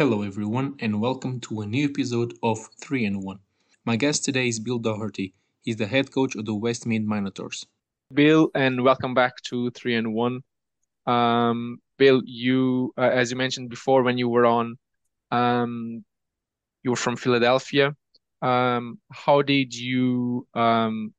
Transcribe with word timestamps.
Hello, 0.00 0.22
everyone, 0.22 0.76
and 0.78 0.98
welcome 0.98 1.40
to 1.40 1.60
a 1.60 1.66
new 1.66 1.84
episode 1.84 2.32
of 2.42 2.58
3 2.80 3.04
and 3.04 3.22
1. 3.22 3.38
My 3.84 3.96
guest 3.96 4.24
today 4.24 4.48
is 4.48 4.58
Bill 4.58 4.78
Dougherty. 4.78 5.34
He's 5.60 5.76
the 5.76 5.86
head 5.86 6.10
coach 6.10 6.34
of 6.36 6.46
the 6.46 6.54
Westmeath 6.54 7.02
Minotaurs. 7.02 7.66
Bill, 8.14 8.48
and 8.54 8.82
welcome 8.82 9.12
back 9.12 9.34
to 9.50 9.70
3 9.72 9.96
and 9.96 10.14
1. 10.14 10.40
Um, 11.06 11.82
Bill, 11.98 12.22
you, 12.24 12.94
uh, 12.96 13.10
as 13.12 13.30
you 13.30 13.36
mentioned 13.36 13.68
before 13.68 14.02
when 14.02 14.16
you 14.16 14.30
were 14.30 14.46
on, 14.46 14.78
um, 15.32 16.02
you 16.82 16.92
were 16.92 16.96
from 16.96 17.16
Philadelphia. 17.16 17.94
Um, 18.40 19.00
how 19.12 19.42
did 19.42 19.74
you 19.74 20.46
um, 20.54 21.12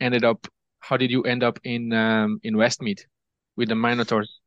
ended 0.00 0.24
up? 0.24 0.48
How 0.80 0.96
did 0.96 1.12
you 1.12 1.22
end 1.22 1.44
up 1.44 1.60
in 1.62 1.92
um, 1.92 2.40
in 2.42 2.56
Westmeath 2.56 3.06
with 3.54 3.68
the 3.68 3.76
Minotaurs? 3.76 4.40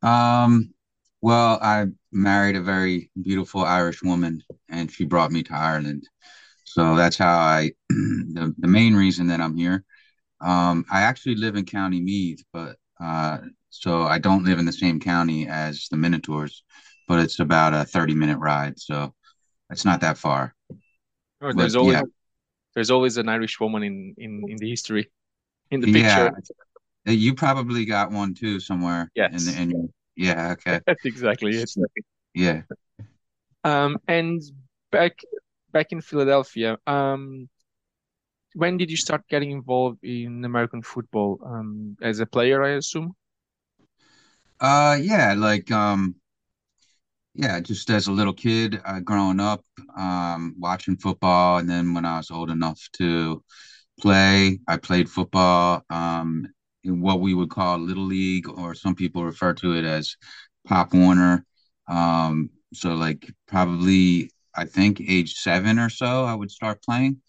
Um, 0.00 0.74
well, 1.20 1.58
I 1.60 1.86
married 2.12 2.56
a 2.56 2.62
very 2.62 3.10
beautiful 3.20 3.62
Irish 3.64 4.02
woman, 4.02 4.42
and 4.68 4.90
she 4.90 5.04
brought 5.04 5.32
me 5.32 5.42
to 5.44 5.54
Ireland. 5.54 6.04
So 6.64 6.96
that's 6.96 7.16
how 7.18 7.38
I, 7.38 7.72
the, 7.88 8.54
the 8.58 8.68
main 8.68 8.94
reason 8.94 9.28
that 9.28 9.40
I'm 9.40 9.56
here. 9.56 9.84
Um, 10.40 10.84
I 10.90 11.02
actually 11.02 11.36
live 11.36 11.56
in 11.56 11.66
County 11.66 12.00
Meath, 12.00 12.44
but 12.52 12.76
uh, 13.02 13.38
so 13.70 14.02
I 14.04 14.18
don't 14.18 14.44
live 14.44 14.58
in 14.58 14.66
the 14.66 14.72
same 14.72 15.00
county 15.00 15.48
as 15.48 15.88
the 15.90 15.96
Minotaurs, 15.96 16.64
but 17.08 17.20
it's 17.20 17.40
about 17.40 17.74
a 17.74 17.84
30 17.84 18.14
minute 18.14 18.38
ride. 18.38 18.78
So 18.78 19.14
it's 19.70 19.84
not 19.84 20.02
that 20.02 20.18
far. 20.18 20.54
Oh, 21.40 21.52
there's 21.52 21.74
But 21.74 21.76
always 21.76 21.96
yeah, 21.96 22.04
there's 22.74 22.90
always 22.90 23.16
an 23.18 23.28
Irish 23.28 23.60
woman 23.60 23.82
in 23.84 24.14
in 24.18 24.48
in 24.48 24.58
the 24.58 24.70
history, 24.70 25.10
in 25.70 25.80
the 25.80 25.88
picture. 25.88 26.30
yeah, 27.06 27.06
you 27.06 27.34
probably 27.34 27.84
got 27.84 28.10
one 28.12 28.34
too 28.34 28.60
somewhere 28.60 29.12
in 29.30 29.44
Yes, 29.44 29.46
the 29.46 29.60
in 29.60 29.92
yeah, 30.18 30.50
okay. 30.52 30.80
that's 30.86 31.04
exactly 31.04 31.56
it. 31.56 31.70
Yeah. 32.34 32.62
Um, 33.64 33.98
and 34.08 34.42
back 34.90 35.18
back 35.72 35.92
in 35.92 36.00
Philadelphia, 36.00 36.78
um, 36.86 37.48
when 38.54 38.76
did 38.76 38.90
you 38.90 38.96
start 38.96 39.22
getting 39.28 39.50
involved 39.52 40.02
in 40.02 40.44
American 40.44 40.82
football? 40.82 41.38
Um, 41.44 41.96
as 42.02 42.20
a 42.20 42.26
player, 42.26 42.62
I 42.62 42.70
assume. 42.70 43.14
Uh, 44.60 44.98
yeah, 45.00 45.34
like, 45.36 45.70
um, 45.70 46.16
yeah, 47.34 47.60
just 47.60 47.88
as 47.90 48.08
a 48.08 48.12
little 48.12 48.32
kid, 48.32 48.80
uh, 48.84 49.00
growing 49.00 49.40
up, 49.40 49.64
um, 49.96 50.54
watching 50.58 50.96
football, 50.96 51.58
and 51.58 51.70
then 51.70 51.94
when 51.94 52.04
I 52.04 52.16
was 52.16 52.30
old 52.30 52.50
enough 52.50 52.80
to 52.94 53.42
play, 54.00 54.58
I 54.66 54.76
played 54.76 55.08
football, 55.08 55.84
um, 55.90 56.48
what 56.84 57.20
we 57.20 57.34
would 57.34 57.50
call 57.50 57.78
Little 57.78 58.04
League, 58.06 58.48
or 58.48 58.74
some 58.74 58.94
people 58.94 59.24
refer 59.24 59.54
to 59.54 59.76
it 59.76 59.84
as 59.84 60.16
Pop 60.66 60.94
Warner. 60.94 61.44
Um, 61.88 62.50
so 62.72 62.94
like 62.94 63.30
probably 63.46 64.30
I 64.54 64.64
think 64.64 65.00
age 65.00 65.34
seven 65.34 65.78
or 65.78 65.90
so, 65.90 66.24
I 66.24 66.34
would 66.34 66.50
start 66.50 66.82
playing, 66.82 67.22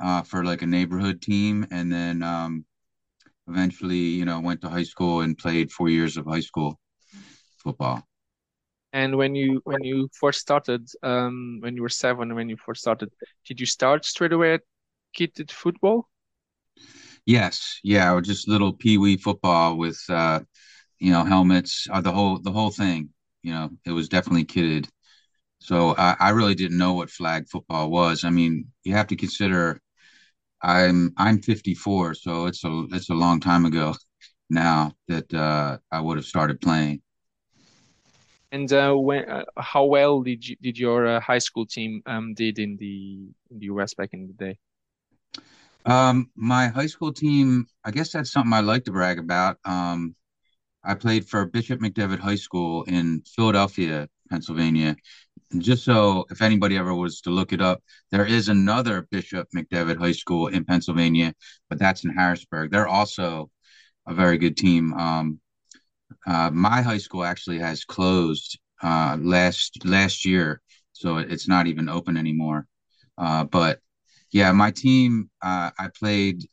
uh, 0.00 0.22
for 0.22 0.44
like 0.44 0.62
a 0.62 0.66
neighborhood 0.66 1.22
team, 1.22 1.66
and 1.70 1.90
then 1.92 2.22
um, 2.22 2.64
eventually, 3.48 3.96
you 3.96 4.24
know, 4.24 4.40
went 4.40 4.60
to 4.62 4.68
high 4.68 4.84
school 4.84 5.20
and 5.22 5.36
played 5.38 5.72
four 5.72 5.88
years 5.88 6.16
of 6.16 6.26
high 6.26 6.40
school 6.40 6.78
football. 7.62 8.04
And 8.92 9.16
when 9.16 9.34
you 9.34 9.60
when 9.64 9.82
you 9.84 10.08
first 10.12 10.40
started, 10.40 10.88
um, 11.02 11.58
when 11.60 11.76
you 11.76 11.82
were 11.82 11.88
seven, 11.90 12.34
when 12.34 12.48
you 12.48 12.56
first 12.56 12.80
started, 12.80 13.10
did 13.46 13.60
you 13.60 13.66
start 13.66 14.04
straight 14.04 14.32
away 14.32 14.54
at 14.54 14.62
kid 15.14 15.32
football? 15.50 16.08
Yes, 17.28 17.80
yeah, 17.84 18.20
just 18.22 18.48
little 18.48 18.74
pee-wee 18.74 19.18
football 19.18 19.78
with 19.78 20.00
uh, 20.10 20.40
you 21.00 21.12
know, 21.12 21.24
helmets, 21.24 21.88
uh, 21.92 22.00
the 22.00 22.12
whole 22.12 22.38
the 22.40 22.52
whole 22.52 22.70
thing. 22.70 23.10
You 23.42 23.52
know, 23.54 23.70
it 23.86 23.92
was 23.92 24.08
definitely 24.08 24.44
kidded. 24.44 24.88
So 25.60 25.94
I, 25.96 26.16
I 26.20 26.30
really 26.30 26.54
didn't 26.56 26.78
know 26.78 26.94
what 26.94 27.10
flag 27.10 27.48
football 27.50 27.90
was. 27.90 28.24
I 28.24 28.30
mean, 28.30 28.66
you 28.84 28.94
have 28.94 29.08
to 29.08 29.16
consider 29.16 29.80
I'm 30.62 31.14
I'm 31.18 31.42
54, 31.42 32.14
so 32.14 32.46
it's 32.46 32.64
a 32.64 32.86
it's 32.92 33.10
a 33.10 33.14
long 33.14 33.40
time 33.40 33.66
ago 33.66 33.94
now 34.50 34.94
that 35.08 35.32
uh, 35.34 35.78
I 35.92 36.00
would 36.00 36.18
have 36.18 36.26
started 36.26 36.60
playing. 36.62 37.02
And 38.52 38.72
uh, 38.72 38.94
when 38.94 39.28
uh, 39.30 39.44
how 39.58 39.84
well 39.86 40.22
did 40.22 40.46
you 40.48 40.56
did 40.62 40.78
your 40.78 41.06
uh, 41.06 41.20
high 41.20 41.38
school 41.38 41.66
team 41.66 42.02
um 42.06 42.34
did 42.34 42.58
in 42.58 42.76
the 42.78 43.28
in 43.50 43.58
the 43.60 43.66
US 43.66 43.94
back 43.94 44.10
in 44.14 44.26
the 44.26 44.32
day? 44.34 44.58
Um, 45.88 46.30
my 46.36 46.68
high 46.68 46.86
school 46.86 47.14
team, 47.14 47.66
I 47.82 47.90
guess 47.90 48.12
that's 48.12 48.30
something 48.30 48.52
I 48.52 48.60
like 48.60 48.84
to 48.84 48.92
brag 48.92 49.18
about. 49.18 49.56
Um, 49.64 50.14
I 50.84 50.94
played 50.94 51.26
for 51.26 51.46
Bishop 51.46 51.80
McDevitt 51.80 52.18
High 52.18 52.34
School 52.34 52.82
in 52.82 53.22
Philadelphia, 53.22 54.06
Pennsylvania. 54.28 54.96
And 55.50 55.62
just 55.62 55.86
so 55.86 56.26
if 56.30 56.42
anybody 56.42 56.76
ever 56.76 56.94
was 56.94 57.22
to 57.22 57.30
look 57.30 57.54
it 57.54 57.62
up, 57.62 57.82
there 58.10 58.26
is 58.26 58.50
another 58.50 59.08
Bishop 59.10 59.48
McDevitt 59.56 59.98
High 59.98 60.12
School 60.12 60.48
in 60.48 60.66
Pennsylvania, 60.66 61.32
but 61.70 61.78
that's 61.78 62.04
in 62.04 62.10
Harrisburg. 62.10 62.70
They're 62.70 62.86
also 62.86 63.50
a 64.06 64.12
very 64.12 64.36
good 64.36 64.58
team. 64.58 64.92
Um, 64.92 65.40
uh, 66.26 66.50
my 66.50 66.82
high 66.82 66.98
school 66.98 67.24
actually 67.24 67.60
has 67.60 67.86
closed 67.86 68.58
uh, 68.82 69.16
last 69.18 69.86
last 69.86 70.26
year, 70.26 70.60
so 70.92 71.16
it's 71.16 71.48
not 71.48 71.66
even 71.66 71.88
open 71.88 72.18
anymore. 72.18 72.66
Uh, 73.16 73.44
but 73.44 73.80
yeah, 74.30 74.52
my 74.52 74.70
team, 74.70 75.30
uh, 75.42 75.70
I 75.78 75.88
played 75.98 76.46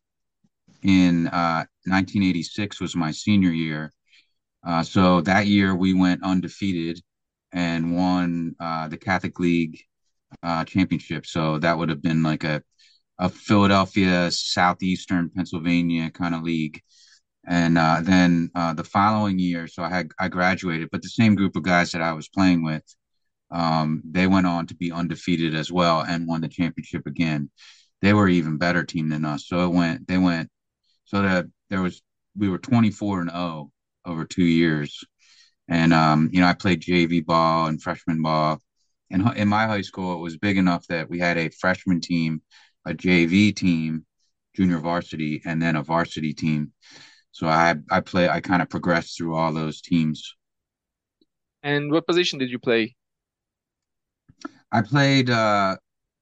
in 0.83 1.27
uh, 1.27 1.65
1986 1.85 2.79
was 2.79 2.95
my 2.95 3.11
senior 3.11 3.51
year. 3.51 3.91
Uh, 4.65 4.83
so 4.83 5.21
that 5.21 5.47
year 5.47 5.75
we 5.75 5.93
went 5.93 6.23
undefeated 6.23 6.99
and 7.51 7.95
won 7.95 8.55
uh, 8.59 8.87
the 8.87 8.97
Catholic 8.97 9.39
League 9.39 9.79
uh, 10.43 10.65
championship. 10.65 11.25
So 11.25 11.59
that 11.59 11.77
would 11.77 11.89
have 11.89 12.01
been 12.01 12.23
like 12.23 12.43
a, 12.43 12.63
a 13.19 13.29
Philadelphia, 13.29 14.31
Southeastern 14.31 15.29
Pennsylvania 15.29 16.09
kind 16.11 16.35
of 16.35 16.43
league. 16.43 16.81
And 17.47 17.77
uh, 17.77 17.99
then 18.01 18.49
the 18.55 18.83
following 18.83 19.37
year, 19.37 19.67
so 19.67 19.83
I 19.83 19.89
had 19.89 20.09
I 20.19 20.29
graduated, 20.29 20.89
but 20.91 21.03
the 21.03 21.09
same 21.09 21.35
group 21.35 21.55
of 21.55 21.63
guys 21.63 21.91
that 21.91 22.01
I 22.01 22.13
was 22.13 22.27
playing 22.27 22.63
with, 22.63 22.83
um, 23.51 24.01
they 24.09 24.27
went 24.27 24.47
on 24.47 24.67
to 24.67 24.75
be 24.75 24.91
undefeated 24.91 25.55
as 25.55 25.71
well 25.71 26.01
and 26.01 26.27
won 26.27 26.41
the 26.41 26.47
championship 26.47 27.05
again. 27.05 27.49
They 28.01 28.13
were 28.13 28.27
even 28.27 28.57
better 28.57 28.83
team 28.83 29.09
than 29.09 29.25
us. 29.25 29.47
So 29.47 29.65
it 29.65 29.73
went, 29.73 30.07
they 30.07 30.17
went, 30.17 30.49
so 31.05 31.21
that 31.21 31.45
there 31.69 31.81
was, 31.81 32.01
we 32.37 32.49
were 32.49 32.57
24 32.57 33.21
and 33.21 33.29
0 33.29 33.71
over 34.05 34.25
two 34.25 34.43
years. 34.43 35.03
And, 35.67 35.93
um, 35.93 36.29
you 36.31 36.41
know, 36.41 36.47
I 36.47 36.53
played 36.53 36.81
JV 36.81 37.25
ball 37.25 37.67
and 37.67 37.81
freshman 37.81 38.21
ball. 38.21 38.61
And 39.09 39.21
in 39.21 39.37
in 39.37 39.47
my 39.47 39.67
high 39.67 39.81
school, 39.81 40.13
it 40.13 40.21
was 40.21 40.37
big 40.37 40.57
enough 40.57 40.85
that 40.87 41.09
we 41.09 41.19
had 41.19 41.37
a 41.37 41.49
freshman 41.49 42.01
team, 42.01 42.41
a 42.85 42.93
JV 42.93 43.55
team, 43.55 44.05
junior 44.55 44.79
varsity, 44.79 45.41
and 45.45 45.61
then 45.61 45.75
a 45.75 45.83
varsity 45.83 46.33
team. 46.33 46.73
So 47.31 47.47
I, 47.47 47.75
I 47.91 47.99
play, 47.99 48.29
I 48.29 48.39
kind 48.39 48.61
of 48.61 48.69
progressed 48.69 49.17
through 49.17 49.35
all 49.35 49.53
those 49.53 49.81
teams. 49.81 50.35
And 51.63 51.91
what 51.91 52.07
position 52.07 52.39
did 52.39 52.49
you 52.49 52.59
play? 52.59 52.95
I 54.71 54.81
played, 54.81 55.29
uh, 55.29 55.77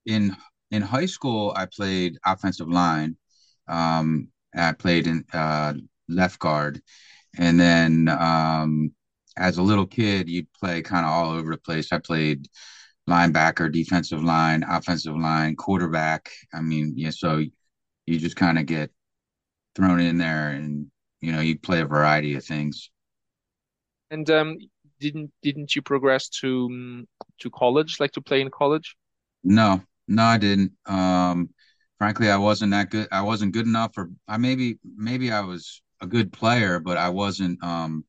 in, 0.06 0.36
in 0.72 0.82
high 0.82 1.06
school, 1.08 1.54
I 1.56 1.66
played 1.68 2.18
offensive 2.26 2.70
line. 2.70 3.18
Um, 3.68 4.30
I 4.56 4.74
played 4.74 5.08
in, 5.08 5.26
uh, 5.34 5.74
left 6.10 6.40
guard 6.40 6.82
And 7.38 7.60
then 7.60 8.10
um, 8.10 8.94
as 9.38 9.58
a 9.58 9.64
little 9.64 9.88
kid, 9.88 10.30
you'd 10.30 10.52
play 10.54 10.82
kind 10.84 11.06
of 11.06 11.12
all 11.12 11.32
over 11.32 11.52
the 11.52 11.58
place. 11.62 11.92
I 11.94 12.00
played 12.00 12.48
linebacker, 13.10 13.72
defensive 13.72 14.24
line, 14.24 14.64
offensive 14.64 15.18
line, 15.18 15.56
quarterback. 15.58 16.32
I 16.54 16.62
mean, 16.62 16.94
yeah, 16.98 17.12
so 17.12 17.40
you 18.08 18.20
just 18.20 18.36
kind 18.38 18.60
of 18.60 18.66
get 18.68 18.92
thrown 19.76 20.00
in 20.02 20.18
there 20.18 20.50
and, 20.50 20.88
you 21.22 21.32
know, 21.34 21.42
you 21.42 21.60
play 21.60 21.82
a 21.82 21.86
variety 21.86 22.36
of 22.36 22.46
things. 22.46 22.90
And 24.12 24.30
um, 24.30 24.58
didn't 25.04 25.32
didn't 25.42 25.76
you 25.76 25.82
progress 25.82 26.30
to 26.42 26.50
um, 26.72 27.08
to 27.42 27.50
college, 27.50 28.00
like 28.00 28.14
to 28.14 28.22
play 28.22 28.42
in 28.42 28.50
college? 28.50 28.96
No, 29.44 29.82
no, 30.08 30.24
I 30.24 30.38
didn't. 30.38 30.72
Um, 30.86 31.50
frankly, 31.98 32.30
I 32.30 32.38
wasn't 32.38 32.72
that 32.72 32.90
good. 32.90 33.08
I 33.12 33.22
wasn't 33.22 33.54
good 33.54 33.68
enough 33.68 33.92
for, 33.94 34.10
I 34.28 34.38
maybe, 34.38 34.80
maybe 34.84 35.32
I 35.32 35.42
was 35.42 35.82
a 36.02 36.08
good 36.08 36.32
player, 36.32 36.80
but 36.80 36.98
I 36.98 37.10
wasn't, 37.10 37.62
um, 37.64 38.06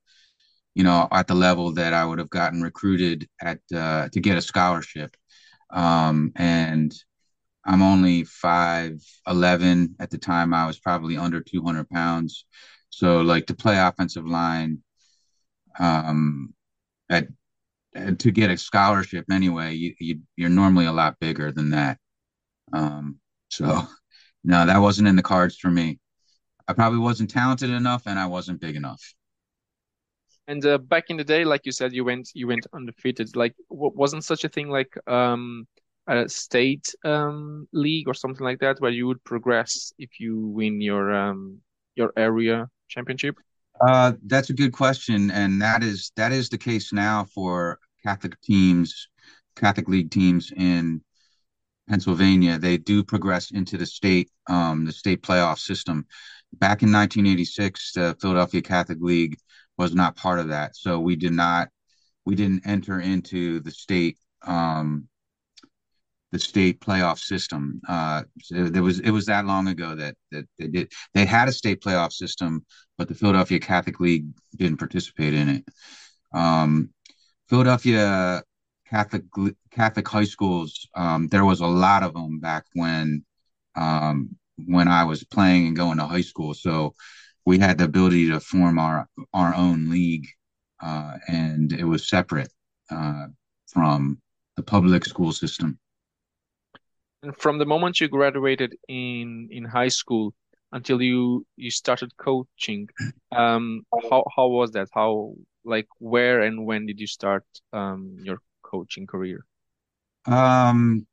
you 0.74 0.84
know, 0.84 1.08
at 1.10 1.26
the 1.26 1.34
level 1.34 1.72
that 1.72 1.92
I 1.92 2.04
would 2.04 2.18
have 2.18 2.30
gotten 2.30 2.62
recruited 2.62 3.28
at 3.40 3.58
uh, 3.74 4.08
to 4.12 4.20
get 4.20 4.38
a 4.38 4.42
scholarship. 4.42 5.16
Um, 5.70 6.32
and 6.36 6.94
I'm 7.64 7.82
only 7.82 8.24
5'11 8.24 9.94
at 9.98 10.10
the 10.10 10.18
time. 10.18 10.54
I 10.54 10.66
was 10.66 10.78
probably 10.78 11.16
under 11.16 11.40
200 11.40 11.88
pounds. 11.90 12.46
So, 12.90 13.22
like 13.22 13.46
to 13.46 13.54
play 13.54 13.78
offensive 13.78 14.26
line 14.26 14.82
um, 15.78 16.54
at, 17.10 17.28
at 17.94 18.18
to 18.20 18.30
get 18.30 18.50
a 18.50 18.56
scholarship 18.56 19.26
anyway, 19.30 19.74
you, 19.74 19.94
you 19.98 20.20
you're 20.36 20.50
normally 20.50 20.86
a 20.86 20.92
lot 20.92 21.18
bigger 21.20 21.52
than 21.52 21.70
that. 21.70 21.98
Um, 22.72 23.18
so, 23.50 23.86
no, 24.44 24.66
that 24.66 24.78
wasn't 24.78 25.08
in 25.08 25.16
the 25.16 25.22
cards 25.22 25.56
for 25.56 25.70
me. 25.70 25.98
I 26.66 26.72
probably 26.72 26.98
wasn't 26.98 27.30
talented 27.30 27.70
enough, 27.70 28.02
and 28.06 28.18
I 28.18 28.26
wasn't 28.26 28.60
big 28.60 28.76
enough. 28.76 29.02
And 30.46 30.64
uh, 30.64 30.78
back 30.78 31.04
in 31.08 31.16
the 31.16 31.24
day, 31.24 31.44
like 31.44 31.62
you 31.64 31.72
said, 31.72 31.92
you 31.92 32.04
went 32.04 32.30
you 32.34 32.46
went 32.46 32.66
undefeated. 32.74 33.36
Like, 33.36 33.54
wasn't 33.70 34.24
such 34.24 34.44
a 34.44 34.48
thing 34.48 34.68
like 34.68 34.94
um, 35.06 35.66
a 36.06 36.28
state 36.28 36.94
um, 37.04 37.66
league 37.72 38.08
or 38.08 38.14
something 38.14 38.44
like 38.44 38.60
that, 38.60 38.80
where 38.80 38.90
you 38.90 39.06
would 39.06 39.24
progress 39.24 39.92
if 39.98 40.20
you 40.20 40.38
win 40.38 40.80
your 40.80 41.12
um, 41.14 41.60
your 41.94 42.12
area 42.16 42.68
championship? 42.88 43.36
Uh, 43.80 44.12
that's 44.26 44.50
a 44.50 44.54
good 44.54 44.72
question, 44.72 45.30
and 45.30 45.60
that 45.60 45.82
is 45.82 46.12
that 46.16 46.32
is 46.32 46.48
the 46.48 46.58
case 46.58 46.92
now 46.92 47.24
for 47.24 47.78
Catholic 48.02 48.40
teams, 48.40 49.08
Catholic 49.56 49.88
League 49.88 50.10
teams 50.10 50.52
in 50.56 51.02
Pennsylvania. 51.88 52.58
They 52.58 52.76
do 52.78 53.02
progress 53.02 53.50
into 53.50 53.76
the 53.76 53.86
state 53.86 54.30
um, 54.48 54.84
the 54.84 54.92
state 54.92 55.22
playoff 55.22 55.58
system. 55.58 56.06
Back 56.54 56.82
in 56.82 56.92
1986, 56.92 57.92
the 57.92 58.16
Philadelphia 58.20 58.62
Catholic 58.62 58.98
League 59.00 59.38
was 59.76 59.94
not 59.94 60.16
part 60.16 60.38
of 60.38 60.48
that, 60.48 60.76
so 60.76 61.00
we 61.00 61.16
did 61.16 61.32
not 61.32 61.68
we 62.24 62.36
didn't 62.36 62.66
enter 62.66 63.00
into 63.00 63.60
the 63.60 63.72
state 63.72 64.18
um, 64.46 65.08
the 66.34 66.40
state 66.40 66.80
playoff 66.80 67.20
system. 67.20 67.80
Uh, 67.88 68.24
so 68.42 68.64
there 68.64 68.82
was 68.82 68.98
it 68.98 69.12
was 69.12 69.26
that 69.26 69.46
long 69.46 69.68
ago 69.68 69.94
that 69.94 70.16
that 70.32 70.44
they 70.58 70.66
did 70.66 70.92
they 71.14 71.24
had 71.24 71.48
a 71.48 71.52
state 71.52 71.80
playoff 71.80 72.12
system, 72.12 72.64
but 72.98 73.06
the 73.06 73.14
Philadelphia 73.14 73.60
Catholic 73.60 74.00
League 74.00 74.26
didn't 74.56 74.78
participate 74.78 75.32
in 75.32 75.48
it. 75.48 75.64
Um, 76.32 76.90
Philadelphia 77.48 78.42
Catholic 78.90 79.22
Catholic 79.70 80.08
high 80.08 80.24
schools, 80.24 80.88
um, 80.96 81.28
there 81.28 81.44
was 81.44 81.60
a 81.60 81.66
lot 81.66 82.02
of 82.02 82.14
them 82.14 82.40
back 82.40 82.64
when 82.72 83.24
um, 83.76 84.36
when 84.66 84.88
I 84.88 85.04
was 85.04 85.22
playing 85.22 85.68
and 85.68 85.76
going 85.76 85.98
to 85.98 86.06
high 86.06 86.26
school. 86.32 86.52
So 86.52 86.96
we 87.46 87.60
had 87.60 87.78
the 87.78 87.84
ability 87.84 88.28
to 88.30 88.40
form 88.40 88.80
our 88.80 89.06
our 89.32 89.54
own 89.54 89.88
league, 89.88 90.26
uh, 90.82 91.12
and 91.28 91.72
it 91.72 91.84
was 91.84 92.08
separate 92.08 92.52
uh, 92.90 93.26
from 93.68 94.18
the 94.56 94.64
public 94.64 95.04
school 95.04 95.32
system. 95.32 95.78
And 97.24 97.34
from 97.38 97.56
the 97.56 97.64
moment 97.64 98.00
you 98.00 98.08
graduated 98.08 98.76
in 98.86 99.48
in 99.50 99.64
high 99.64 99.88
school 99.88 100.34
until 100.72 101.00
you 101.00 101.46
you 101.56 101.70
started 101.70 102.14
coaching, 102.18 102.88
um, 103.32 103.86
how 104.10 104.24
how 104.36 104.48
was 104.48 104.72
that? 104.72 104.88
How 104.92 105.34
like 105.64 105.88
where 105.98 106.42
and 106.42 106.66
when 106.66 106.84
did 106.84 107.00
you 107.00 107.06
start 107.06 107.44
um 107.72 108.18
your 108.22 108.38
coaching 108.62 109.06
career? 109.06 109.46
Um, 110.26 111.06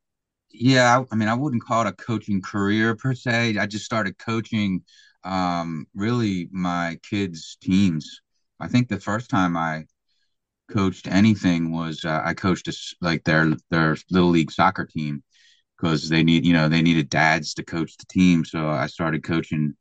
yeah, 0.52 1.04
I, 1.12 1.16
mean, 1.16 1.30
I 1.30 1.34
wouldn't 1.34 1.64
call 1.64 1.86
it 1.86 1.90
a 1.90 1.94
coaching 1.94 2.42
career 2.42 2.96
per 2.96 3.14
se. 3.14 3.58
I 3.58 3.66
just 3.66 3.86
started 3.86 4.18
coaching 4.18 4.84
um 5.24 5.88
really 5.96 6.50
my 6.52 7.00
kids' 7.10 7.58
teams. 7.62 8.22
I 8.60 8.68
think 8.68 8.90
the 8.90 9.00
first 9.00 9.30
time 9.30 9.56
I 9.56 9.86
coached 10.70 11.08
anything 11.08 11.72
was 11.72 12.04
uh, 12.04 12.22
I 12.26 12.34
coached 12.34 12.68
a, 12.68 12.74
like 13.00 13.24
their 13.24 13.54
their 13.70 13.96
little 14.10 14.30
league 14.30 14.52
soccer 14.52 14.86
team 14.86 15.24
because 15.82 16.10
they 16.10 16.24
need 16.24 16.46
you 16.46 16.54
know 16.54 16.70
they 16.70 16.82
needed 16.82 17.10
dads 17.10 17.54
to 17.56 17.64
coach 17.64 17.98
the 17.98 18.06
team. 18.06 18.46
So 18.46 18.70
I 18.70 18.88
started 18.88 19.24
coaching 19.24 19.76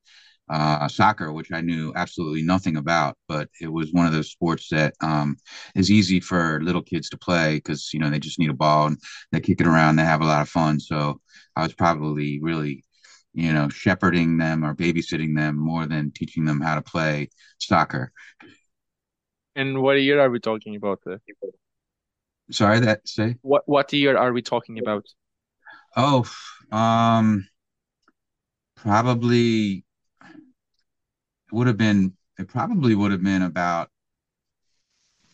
uh, 0.48 0.88
soccer, 0.88 1.32
which 1.32 1.52
I 1.52 1.60
knew 1.60 1.92
absolutely 1.94 2.42
nothing 2.42 2.76
about, 2.76 3.16
but 3.28 3.48
it 3.60 3.68
was 3.72 3.92
one 3.92 4.06
of 4.06 4.12
those 4.12 4.30
sports 4.30 4.68
that 4.70 4.94
um, 5.00 5.36
is 5.76 5.90
easy 5.90 6.18
for 6.18 6.60
little 6.62 6.82
kids 6.82 7.08
to 7.10 7.18
play 7.18 7.56
because 7.56 7.90
you 7.92 8.00
know 8.00 8.10
they 8.10 8.18
just 8.18 8.38
need 8.38 8.50
a 8.50 8.54
ball 8.54 8.88
and 8.88 8.98
they 9.32 9.40
kick 9.40 9.60
it 9.60 9.66
around, 9.66 9.96
they 9.96 10.04
have 10.04 10.22
a 10.22 10.26
lot 10.26 10.42
of 10.42 10.48
fun. 10.48 10.80
So 10.80 11.20
I 11.54 11.62
was 11.62 11.74
probably 11.74 12.40
really, 12.40 12.84
you 13.34 13.52
know, 13.52 13.68
shepherding 13.68 14.38
them 14.38 14.64
or 14.64 14.74
babysitting 14.74 15.36
them 15.36 15.56
more 15.56 15.86
than 15.86 16.12
teaching 16.12 16.44
them 16.44 16.60
how 16.60 16.76
to 16.76 16.82
play 16.82 17.28
soccer. 17.58 18.12
And 19.54 19.82
what 19.82 20.00
year 20.00 20.20
are 20.20 20.30
we 20.30 20.40
talking 20.40 20.76
about? 20.76 21.00
Sorry, 22.50 22.80
that 22.80 23.06
say 23.06 23.36
what 23.42 23.62
what 23.66 23.92
year 23.92 24.16
are 24.16 24.32
we 24.32 24.42
talking 24.42 24.78
about? 24.78 25.06
Oh, 25.96 26.24
um, 26.72 27.46
probably 28.74 29.84
would 31.52 31.66
have 31.66 31.76
been. 31.76 32.16
It 32.38 32.48
probably 32.48 32.94
would 32.94 33.12
have 33.12 33.22
been 33.22 33.42
about 33.42 33.90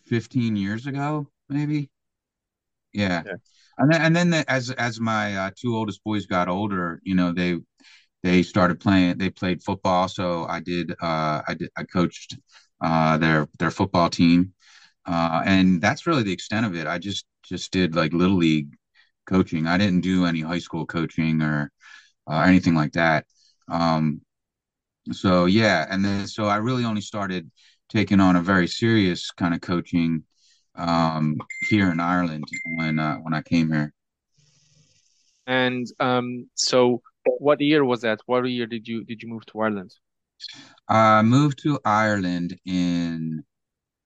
fifteen 0.05 0.55
years 0.55 0.87
ago, 0.87 1.29
maybe. 1.49 1.91
Yeah, 2.93 3.23
yeah. 3.25 3.33
and 3.77 3.91
then 3.91 4.01
and 4.01 4.15
then 4.15 4.29
the, 4.31 4.49
as 4.51 4.71
as 4.71 4.99
my 4.99 5.35
uh, 5.35 5.51
two 5.55 5.75
oldest 5.75 6.03
boys 6.03 6.25
got 6.25 6.47
older, 6.47 6.99
you 7.03 7.15
know, 7.15 7.31
they 7.31 7.59
they 8.23 8.43
started 8.43 8.79
playing. 8.79 9.17
They 9.17 9.29
played 9.31 9.63
football, 9.63 10.09
so 10.09 10.45
I 10.45 10.61
did. 10.61 10.91
Uh, 10.93 11.41
I 11.47 11.55
did. 11.59 11.69
I 11.77 11.83
coached 11.85 12.37
uh, 12.81 13.17
their 13.19 13.49
their 13.59 13.71
football 13.71 14.09
team, 14.09 14.53
uh, 15.07 15.43
and 15.45 15.81
that's 15.81 16.07
really 16.07 16.23
the 16.23 16.33
extent 16.33 16.65
of 16.65 16.75
it. 16.75 16.87
I 16.87 16.99
just 16.99 17.25
just 17.43 17.71
did 17.71 17.95
like 17.95 18.13
little 18.13 18.37
league 18.37 18.69
coaching. 19.27 19.67
I 19.67 19.77
didn't 19.77 20.01
do 20.01 20.25
any 20.25 20.41
high 20.41 20.59
school 20.59 20.85
coaching 20.85 21.41
or 21.41 21.71
uh, 22.29 22.43
anything 22.47 22.75
like 22.75 22.93
that. 22.93 23.25
Um, 23.69 24.21
so 25.11 25.45
yeah, 25.45 25.85
and 25.89 26.03
then 26.03 26.27
so 26.27 26.45
I 26.45 26.57
really 26.57 26.85
only 26.85 27.01
started 27.01 27.49
taking 27.89 28.19
on 28.19 28.35
a 28.35 28.41
very 28.41 28.67
serious 28.67 29.31
kind 29.31 29.53
of 29.53 29.61
coaching 29.61 30.23
um, 30.75 31.37
here 31.69 31.91
in 31.91 31.99
Ireland 31.99 32.45
when 32.77 32.99
uh, 32.99 33.17
when 33.17 33.33
I 33.33 33.41
came 33.41 33.71
here. 33.71 33.93
And 35.45 35.87
um, 35.99 36.49
so, 36.55 37.01
what 37.39 37.61
year 37.61 37.85
was 37.85 38.01
that? 38.01 38.19
What 38.25 38.43
year 38.45 38.65
did 38.65 38.87
you 38.87 39.03
did 39.05 39.21
you 39.21 39.29
move 39.29 39.45
to 39.47 39.61
Ireland? 39.61 39.93
I 40.89 41.21
moved 41.21 41.59
to 41.63 41.79
Ireland 41.85 42.57
in 42.65 43.43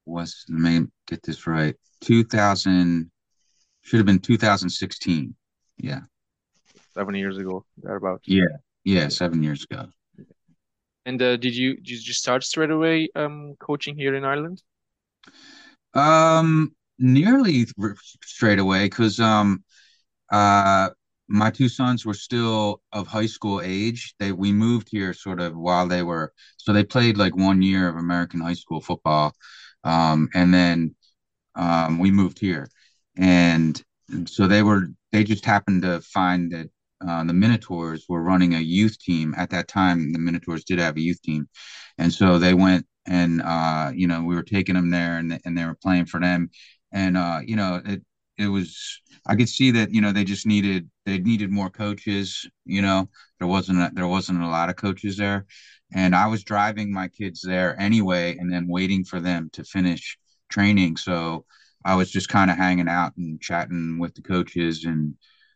was 0.06 0.46
let 0.50 0.60
me 0.60 0.88
get 1.08 1.24
this 1.24 1.46
right 1.48 1.76
two 2.02 2.24
thousand 2.24 3.12
should 3.82 3.98
have 3.98 4.06
been 4.06 4.20
2016. 4.20 5.36
Yeah. 5.78 6.02
Seven 6.94 7.16
years 7.16 7.38
ago, 7.38 7.66
thereabouts. 7.78 8.28
Yeah. 8.28 8.46
Yeah, 8.84 9.10
seven 9.10 9.44
years 9.44 9.64
ago. 9.64 9.88
And 11.06 11.22
uh, 11.22 11.38
did 11.38 11.56
you 11.56 11.76
did 11.78 12.06
you 12.08 12.14
start 12.14 12.44
straight 12.44 12.70
away 12.72 13.10
um, 13.16 13.56
coaching 13.60 13.96
here 13.96 14.16
in 14.16 14.24
Ireland? 14.24 14.62
Um, 15.94 16.76
nearly 17.00 17.66
straight 18.24 18.60
away 18.60 18.86
because 18.86 19.20
um, 19.20 19.64
uh, 20.32 20.90
my 21.28 21.50
two 21.50 21.70
sons 21.70 22.06
were 22.06 22.14
still 22.14 22.82
of 22.92 23.08
high 23.08 23.26
school 23.26 23.62
age. 23.64 24.14
They 24.20 24.32
we 24.32 24.52
moved 24.52 24.90
here 24.92 25.14
sort 25.14 25.42
of 25.42 25.56
while 25.56 25.88
they 25.88 26.04
were 26.04 26.34
so 26.58 26.72
they 26.72 26.84
played 26.84 27.18
like 27.18 27.36
one 27.36 27.62
year 27.62 27.90
of 27.90 27.96
American 27.96 28.40
high 28.40 28.54
school 28.54 28.82
football, 28.82 29.34
um, 29.84 30.30
and 30.36 30.54
then 30.54 30.96
um, 31.56 31.98
we 31.98 32.12
moved 32.12 32.40
here 32.40 32.68
and 33.18 33.82
so 34.26 34.48
they 34.48 34.64
were 34.64 34.90
they 35.12 35.24
just 35.24 35.46
happened 35.46 35.82
to 35.84 36.02
find 36.02 36.52
that 36.52 36.70
uh, 37.06 37.24
the 37.24 37.34
Minotaurs 37.34 38.06
were 38.08 38.22
running 38.22 38.54
a 38.54 38.60
youth 38.60 38.98
team 39.00 39.34
at 39.38 39.50
that 39.50 39.68
time. 39.68 40.14
The 40.14 40.20
Minotaurs 40.20 40.64
did 40.64 40.80
have 40.80 40.98
a 40.98 41.02
youth 41.02 41.22
team, 41.22 41.48
and 41.98 42.14
so 42.14 42.38
they 42.38 42.54
went 42.54 42.86
and 43.08 43.42
uh, 43.42 43.92
you 43.94 44.08
know 44.08 44.24
we 44.24 44.36
were 44.36 44.44
taking 44.44 44.76
them 44.76 44.90
there, 44.92 45.18
and 45.18 45.40
and 45.46 45.58
they 45.58 45.66
were 45.66 45.78
playing 45.82 46.06
for 46.06 46.20
them, 46.20 46.50
and 46.92 47.18
uh, 47.18 47.40
you 47.46 47.56
know 47.56 47.82
it 47.86 48.02
it 48.38 48.48
was 48.48 49.02
I 49.26 49.36
could 49.36 49.50
see 49.50 49.72
that 49.72 49.94
you 49.94 50.02
know 50.02 50.12
they 50.12 50.24
just 50.24 50.46
needed 50.46 50.90
they 51.06 51.18
needed 51.20 51.52
more 51.52 51.70
coaches. 51.70 52.48
You 52.66 52.82
know 52.82 53.10
there 53.40 53.48
wasn't 53.48 53.80
a, 53.80 53.92
there 53.94 54.08
wasn't 54.08 54.42
a 54.42 54.48
lot 54.48 54.70
of 54.70 54.76
coaches 54.76 55.18
there, 55.18 55.46
and 55.94 56.16
I 56.16 56.28
was 56.28 56.44
driving 56.44 56.92
my 56.94 57.08
kids 57.08 57.42
there 57.42 57.80
anyway, 57.80 58.38
and 58.38 58.52
then 58.52 58.68
waiting 58.68 59.04
for 59.04 59.20
them 59.20 59.50
to 59.54 59.64
finish 59.64 60.18
training. 60.50 60.98
So 60.98 61.46
I 61.84 61.96
was 61.96 62.12
just 62.12 62.30
kind 62.30 62.52
of 62.52 62.58
hanging 62.58 62.88
out 62.88 63.16
and 63.18 63.42
chatting 63.42 64.00
with 64.00 64.14
the 64.16 64.22
coaches, 64.22 64.86
and 64.86 65.16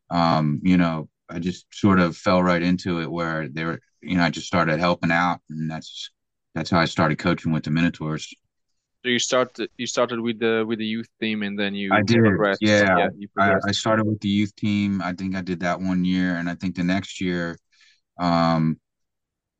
um, 0.09 0.59
you 0.63 0.77
know, 0.77 1.09
I 1.29 1.39
just 1.39 1.65
sort 1.73 1.99
of 1.99 2.15
fell 2.15 2.41
right 2.43 2.61
into 2.61 3.01
it 3.01 3.11
where 3.11 3.47
they 3.47 3.63
were, 3.63 3.79
you 4.01 4.17
know, 4.17 4.23
I 4.23 4.29
just 4.29 4.47
started 4.47 4.79
helping 4.79 5.11
out, 5.11 5.41
and 5.49 5.69
that's 5.69 6.11
that's 6.53 6.69
how 6.69 6.79
I 6.79 6.85
started 6.85 7.17
coaching 7.17 7.51
with 7.51 7.63
the 7.63 7.71
Minotaurs. 7.71 8.33
So 9.03 9.09
you 9.09 9.19
started 9.19 9.69
you 9.77 9.85
started 9.85 10.19
with 10.19 10.39
the 10.39 10.65
with 10.67 10.79
the 10.79 10.85
youth 10.85 11.07
team, 11.21 11.43
and 11.43 11.59
then 11.59 11.75
you 11.75 11.93
I 11.93 12.01
did, 12.01 12.21
progressed. 12.21 12.61
yeah. 12.61 12.97
yeah 12.97 13.27
I, 13.37 13.55
I 13.67 13.71
started 13.71 14.07
with 14.07 14.19
the 14.19 14.29
youth 14.29 14.55
team. 14.55 15.01
I 15.01 15.13
think 15.13 15.35
I 15.35 15.41
did 15.41 15.59
that 15.59 15.79
one 15.79 16.03
year, 16.03 16.35
and 16.35 16.49
I 16.49 16.55
think 16.55 16.75
the 16.75 16.83
next 16.83 17.21
year, 17.21 17.57
um, 18.19 18.79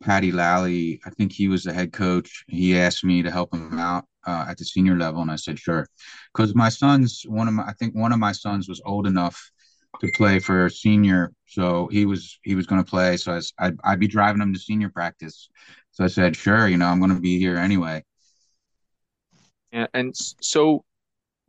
Paddy 0.03 0.31
Lally, 0.31 0.99
I 1.05 1.09
think 1.09 1.31
he 1.31 1.47
was 1.47 1.63
the 1.63 1.73
head 1.73 1.93
coach. 1.93 2.43
He 2.47 2.77
asked 2.77 3.03
me 3.03 3.23
to 3.23 3.31
help 3.31 3.53
him 3.53 3.79
out 3.79 4.05
uh, 4.27 4.45
at 4.49 4.57
the 4.57 4.65
senior 4.65 4.95
level, 4.95 5.21
and 5.21 5.31
I 5.31 5.35
said 5.35 5.59
sure, 5.59 5.87
because 6.33 6.55
my 6.55 6.69
sons, 6.69 7.23
one 7.27 7.47
of 7.47 7.53
my, 7.53 7.63
I 7.63 7.73
think 7.73 7.95
one 7.95 8.11
of 8.11 8.19
my 8.19 8.31
sons 8.31 8.67
was 8.67 8.81
old 8.85 9.07
enough 9.07 9.51
to 10.01 10.11
play 10.13 10.39
for 10.39 10.69
senior, 10.69 11.31
so 11.45 11.87
he 11.87 12.05
was 12.05 12.39
he 12.43 12.55
was 12.55 12.65
going 12.65 12.83
to 12.83 12.89
play. 12.89 13.17
So 13.17 13.31
I 13.31 13.35
was, 13.35 13.53
I'd, 13.57 13.77
I'd 13.83 13.99
be 13.99 14.07
driving 14.07 14.41
him 14.41 14.53
to 14.53 14.59
senior 14.59 14.89
practice. 14.89 15.49
So 15.91 16.03
I 16.03 16.07
said 16.07 16.35
sure, 16.35 16.67
you 16.67 16.77
know 16.77 16.87
I'm 16.87 16.99
going 16.99 17.15
to 17.15 17.21
be 17.21 17.39
here 17.39 17.57
anyway. 17.57 18.03
Yeah, 19.71 19.87
and 19.93 20.13
so 20.15 20.83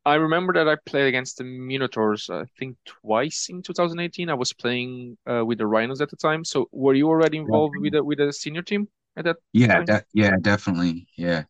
I 0.06 0.14
remember 0.14 0.52
that 0.52 0.68
I 0.68 0.76
played 0.86 1.08
against 1.08 1.38
the 1.38 1.44
Minotaurs, 1.44 2.30
I 2.30 2.44
think 2.60 2.76
twice 2.86 3.48
in 3.50 3.60
2018. 3.60 4.30
I 4.30 4.34
was 4.34 4.52
playing 4.52 5.18
uh, 5.28 5.44
with 5.44 5.58
the 5.58 5.66
Rhinos 5.66 6.00
at 6.00 6.10
the 6.10 6.16
time. 6.16 6.44
So 6.44 6.68
were 6.70 6.94
you 6.94 7.08
already 7.08 7.38
involved 7.38 7.74
yeah. 7.76 7.82
with 7.82 7.92
the 7.94 8.04
with 8.04 8.18
the 8.18 8.32
senior 8.32 8.62
team 8.62 8.86
at 9.16 9.24
that? 9.24 9.36
Yeah, 9.52 9.82
de- 9.82 10.04
yeah, 10.14 10.36
definitely. 10.40 11.08
Yeah, 11.16 11.42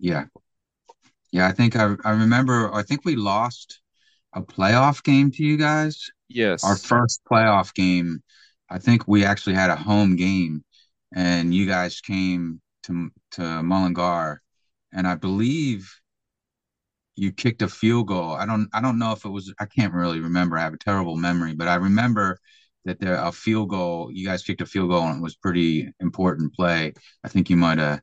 yeah. 0.00 0.24
Yeah, 1.30 1.46
I 1.46 1.52
think 1.52 1.76
I 1.76 1.94
I 2.04 2.10
remember. 2.10 2.74
I 2.74 2.82
think 2.82 3.04
we 3.04 3.14
lost 3.14 3.80
a 4.32 4.42
playoff 4.42 5.04
game 5.04 5.30
to 5.30 5.44
you 5.44 5.56
guys. 5.56 6.10
Yes, 6.28 6.64
our 6.64 6.76
first 6.76 7.20
playoff 7.30 7.74
game. 7.74 8.24
I 8.68 8.78
think 8.78 9.06
we 9.06 9.24
actually 9.24 9.54
had 9.54 9.70
a 9.70 9.76
home 9.76 10.16
game, 10.16 10.64
and 11.14 11.54
you 11.54 11.66
guys 11.66 12.00
came 12.00 12.60
to 12.84 13.10
to 13.32 13.62
Mullingar, 13.62 14.42
and 14.92 15.06
I 15.06 15.14
believe 15.14 15.88
you 17.16 17.32
kicked 17.32 17.62
a 17.62 17.68
field 17.68 18.08
goal. 18.08 18.32
I 18.32 18.46
don't 18.46 18.68
I 18.74 18.80
don't 18.80 18.98
know 18.98 19.12
if 19.12 19.24
it 19.24 19.28
was. 19.30 19.52
I 19.60 19.66
can't 19.66 19.94
really 19.94 20.20
remember. 20.20 20.58
I 20.58 20.62
have 20.62 20.74
a 20.74 20.78
terrible 20.78 21.16
memory, 21.16 21.54
but 21.54 21.68
I 21.68 21.76
remember 21.76 22.38
that 22.84 23.00
there 23.00 23.16
a 23.16 23.32
field 23.32 23.70
goal. 23.70 24.10
You 24.12 24.26
guys 24.26 24.42
kicked 24.42 24.60
a 24.60 24.66
field 24.66 24.90
goal, 24.90 25.02
and 25.08 25.18
it 25.18 25.22
was 25.22 25.36
pretty 25.36 25.90
important 26.00 26.54
play. 26.54 26.92
I 27.24 27.28
think 27.28 27.50
you 27.50 27.56
might 27.56 27.78
have 27.78 28.00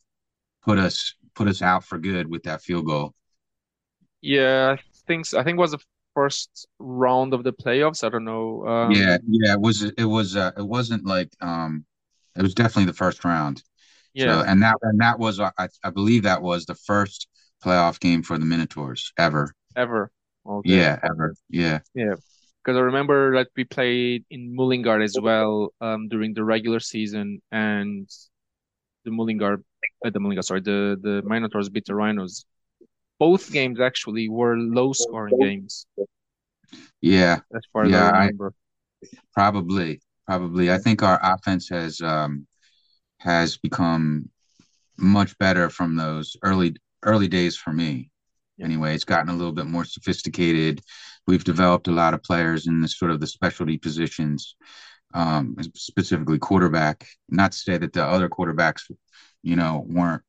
put 0.64 0.80
us 0.80 1.16
put 1.36 1.48
us 1.50 1.62
out 1.64 1.86
for 1.86 2.00
good 2.00 2.28
with 2.30 2.44
that 2.44 2.62
field 2.64 2.86
goal. 2.88 3.16
yeah, 4.22 4.76
I 4.78 4.82
think 5.08 5.26
so. 5.26 5.40
I 5.40 5.44
think 5.44 5.58
it 5.58 5.62
was 5.62 5.72
the 5.72 5.80
first 6.16 6.68
round 6.80 7.34
of 7.34 7.44
the 7.44 7.54
playoffs. 7.54 8.04
I 8.04 8.10
don't 8.10 8.26
know. 8.26 8.68
Yeah, 8.84 9.18
Um, 9.18 9.22
yeah, 9.28 9.54
it 9.54 9.62
was 9.62 9.84
it 9.84 10.06
was 10.06 10.36
uh, 10.36 10.52
it 10.58 10.64
wasn't 10.68 11.06
like 11.06 11.30
um 11.42 11.86
it 12.36 12.42
was 12.42 12.54
definitely 12.56 12.86
the 12.86 12.94
first 12.98 13.24
round. 13.24 13.64
So 14.16 14.32
yeah, 14.32 14.44
and 14.44 14.62
that 14.64 14.78
and 14.82 15.00
that 15.02 15.20
was 15.20 15.40
I 15.40 15.52
I 15.84 15.90
believe 15.92 16.24
that 16.24 16.42
was 16.42 16.66
the 16.66 16.76
first 16.76 17.28
playoff 17.64 18.00
game 18.00 18.24
for 18.24 18.38
the 18.38 18.46
Minotaurs 18.46 19.14
ever. 19.18 19.54
ever. 19.76 20.12
Okay. 20.46 20.72
Yeah, 20.72 21.00
ever. 21.04 21.36
Yeah. 21.50 21.80
Yeah, 21.94 22.16
because 22.64 22.78
I 22.78 22.82
remember 22.82 23.36
that 23.38 23.50
we 23.56 23.66
played 23.66 24.26
in 24.30 24.56
Mullingar 24.56 25.02
as 25.02 25.20
well 25.20 25.74
um, 25.82 26.08
during 26.10 26.34
the 26.34 26.44
regular 26.44 26.80
season, 26.80 27.42
and 27.52 28.10
the 29.06 29.12
Mullingar, 29.12 29.62
uh, 30.06 30.10
the 30.10 30.20
Mullingar, 30.20 30.44
sorry, 30.44 30.62
the 30.62 30.98
the 31.02 31.22
Minotaurs 31.26 31.70
beat 31.70 31.86
the 31.86 31.96
Rhinos. 31.96 32.46
Both 33.20 33.52
games 33.52 33.80
actually 33.80 34.30
were 34.30 34.58
low 34.58 34.94
scoring 34.94 35.38
games, 35.38 35.88
Yeah. 37.02 37.42
as 37.56 37.62
far 37.72 37.86
as 37.86 37.92
Yeah, 37.92 38.12
I 38.12 38.12
remember. 38.12 38.54
probably 39.34 40.02
probably 40.26 40.72
I 40.72 40.78
think 40.78 41.04
our 41.04 41.20
offense 41.22 41.70
has 41.70 42.02
um 42.02 42.48
has 43.20 43.58
become 43.58 44.30
much 44.98 45.38
better 45.40 45.70
from 45.70 45.96
those 45.96 46.38
early 46.44 46.76
early 47.04 47.28
days 47.28 47.58
for 47.58 47.72
me. 47.72 48.10
Yeah. 48.58 48.66
Anyway, 48.66 48.94
it's 48.94 49.04
gotten 49.04 49.30
a 49.30 49.36
little 49.36 49.54
bit 49.54 49.66
more 49.66 49.86
sophisticated. 49.86 50.82
We've 51.28 51.44
developed 51.44 51.88
a 51.88 51.92
lot 51.92 52.14
of 52.14 52.24
players 52.24 52.68
in 52.68 52.82
the 52.82 52.88
sort 52.88 53.12
of 53.12 53.20
the 53.20 53.28
specialty 53.28 53.78
positions 53.78 54.56
um, 55.14 55.56
specifically 55.76 56.40
quarterback. 56.40 57.08
Not 57.30 57.52
to 57.52 57.58
say 57.58 57.78
that 57.78 57.94
the 57.94 58.04
other 58.04 58.30
quarterbacks, 58.30 58.90
you 59.44 59.56
know, 59.56 59.86
weren't 59.88 60.24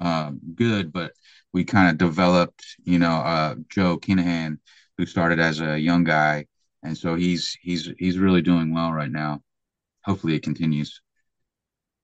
uh, 0.00 0.32
good, 0.54 0.92
but 0.92 1.12
we 1.52 1.64
kind 1.64 1.90
of 1.90 1.98
developed, 1.98 2.64
you 2.84 2.98
know, 2.98 3.12
uh, 3.12 3.54
Joe 3.68 3.98
Kinahan, 3.98 4.58
who 4.96 5.06
started 5.06 5.40
as 5.40 5.60
a 5.60 5.78
young 5.78 6.04
guy, 6.04 6.46
and 6.82 6.96
so 6.96 7.14
he's 7.14 7.56
he's 7.60 7.90
he's 7.98 8.18
really 8.18 8.42
doing 8.42 8.74
well 8.74 8.92
right 8.92 9.10
now. 9.10 9.42
Hopefully, 10.04 10.34
it 10.34 10.42
continues. 10.42 11.00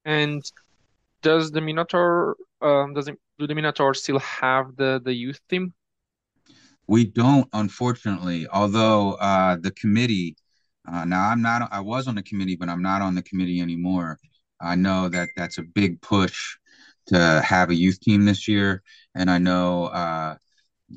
And 0.04 0.42
does 1.22 1.50
the 1.50 1.60
Minotaur, 1.60 2.36
um, 2.62 2.94
does 2.94 3.08
it, 3.08 3.18
do 3.38 3.46
the 3.46 3.54
Minotaur 3.54 3.94
still 3.94 4.18
have 4.18 4.76
the 4.76 5.00
the 5.04 5.14
youth 5.14 5.40
team? 5.48 5.74
We 6.86 7.04
don't, 7.04 7.48
unfortunately, 7.52 8.46
although 8.48 9.12
uh, 9.14 9.56
the 9.60 9.70
committee. 9.72 10.36
Uh, 10.90 11.04
now, 11.04 11.28
I'm 11.28 11.42
not. 11.42 11.68
I 11.70 11.80
was 11.80 12.08
on 12.08 12.14
the 12.14 12.22
committee, 12.22 12.56
but 12.56 12.68
I'm 12.70 12.82
not 12.82 13.02
on 13.02 13.14
the 13.14 13.22
committee 13.22 13.60
anymore. 13.60 14.18
I 14.60 14.74
know 14.74 15.08
that 15.10 15.28
that's 15.36 15.58
a 15.58 15.62
big 15.62 16.00
push 16.00 16.56
to 17.08 17.42
have 17.44 17.70
a 17.70 17.74
youth 17.74 18.00
team 18.00 18.24
this 18.24 18.48
year, 18.48 18.82
and 19.14 19.30
I 19.30 19.38
know 19.38 19.86
uh, 19.86 20.36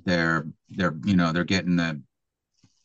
they're 0.05 0.48
they're 0.69 0.95
you 1.05 1.15
know 1.15 1.33
they're 1.33 1.43
getting 1.43 1.75
the 1.75 2.01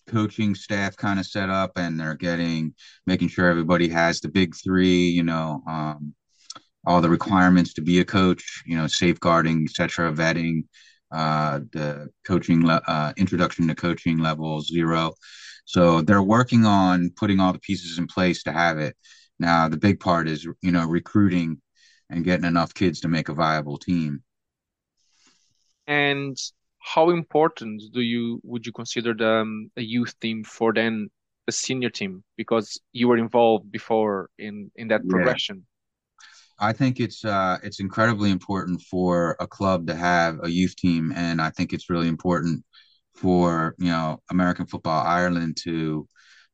coaching 0.08 0.54
staff 0.54 0.96
kind 0.96 1.18
of 1.20 1.26
set 1.26 1.50
up 1.50 1.72
and 1.76 1.98
they're 1.98 2.14
getting 2.14 2.74
making 3.06 3.28
sure 3.28 3.48
everybody 3.48 3.88
has 3.88 4.20
the 4.20 4.28
big 4.28 4.54
three 4.54 5.08
you 5.08 5.22
know 5.22 5.62
um, 5.66 6.14
all 6.86 7.00
the 7.00 7.10
requirements 7.10 7.74
to 7.74 7.82
be 7.82 7.98
a 7.98 8.04
coach 8.04 8.62
you 8.66 8.76
know 8.76 8.86
safeguarding 8.86 9.66
etc 9.68 10.12
vetting 10.12 10.62
uh, 11.12 11.60
the 11.72 12.08
coaching 12.26 12.66
le- 12.66 12.82
uh, 12.86 13.12
introduction 13.16 13.68
to 13.68 13.74
coaching 13.74 14.18
level 14.18 14.60
zero. 14.60 15.14
So 15.64 16.00
they're 16.02 16.22
working 16.22 16.64
on 16.64 17.10
putting 17.16 17.40
all 17.40 17.52
the 17.52 17.58
pieces 17.58 17.98
in 17.98 18.06
place 18.06 18.42
to 18.44 18.52
have 18.52 18.78
it. 18.78 18.96
Now 19.38 19.68
the 19.68 19.76
big 19.76 20.00
part 20.00 20.28
is 20.28 20.46
you 20.62 20.72
know 20.72 20.86
recruiting 20.86 21.60
and 22.10 22.24
getting 22.24 22.44
enough 22.44 22.72
kids 22.74 23.00
to 23.00 23.08
make 23.08 23.28
a 23.28 23.34
viable 23.34 23.78
team. 23.78 24.22
And 25.86 26.36
how 26.80 27.10
important 27.10 27.82
do 27.92 28.00
you 28.00 28.40
would 28.44 28.66
you 28.66 28.72
consider 28.72 29.14
the 29.14 29.40
um, 29.42 29.70
a 29.76 29.82
youth 29.82 30.18
team 30.20 30.44
for 30.44 30.72
then 30.72 31.08
a 31.48 31.52
senior 31.52 31.90
team? 31.90 32.24
Because 32.36 32.80
you 32.92 33.08
were 33.08 33.18
involved 33.18 33.70
before 33.70 34.30
in 34.38 34.70
in 34.76 34.88
that 34.88 35.02
yeah. 35.04 35.10
progression? 35.10 35.66
I 36.58 36.72
think 36.72 37.00
it's 37.00 37.24
uh, 37.24 37.58
it's 37.62 37.80
incredibly 37.80 38.30
important 38.30 38.80
for 38.82 39.36
a 39.40 39.46
club 39.46 39.86
to 39.88 39.94
have 39.94 40.38
a 40.42 40.48
youth 40.50 40.76
team, 40.76 41.12
and 41.14 41.40
I 41.40 41.50
think 41.50 41.72
it's 41.72 41.90
really 41.90 42.08
important 42.08 42.64
for 43.14 43.74
you 43.78 43.90
know 43.90 44.22
American 44.30 44.66
Football 44.66 45.04
Ireland 45.06 45.58
to 45.64 46.08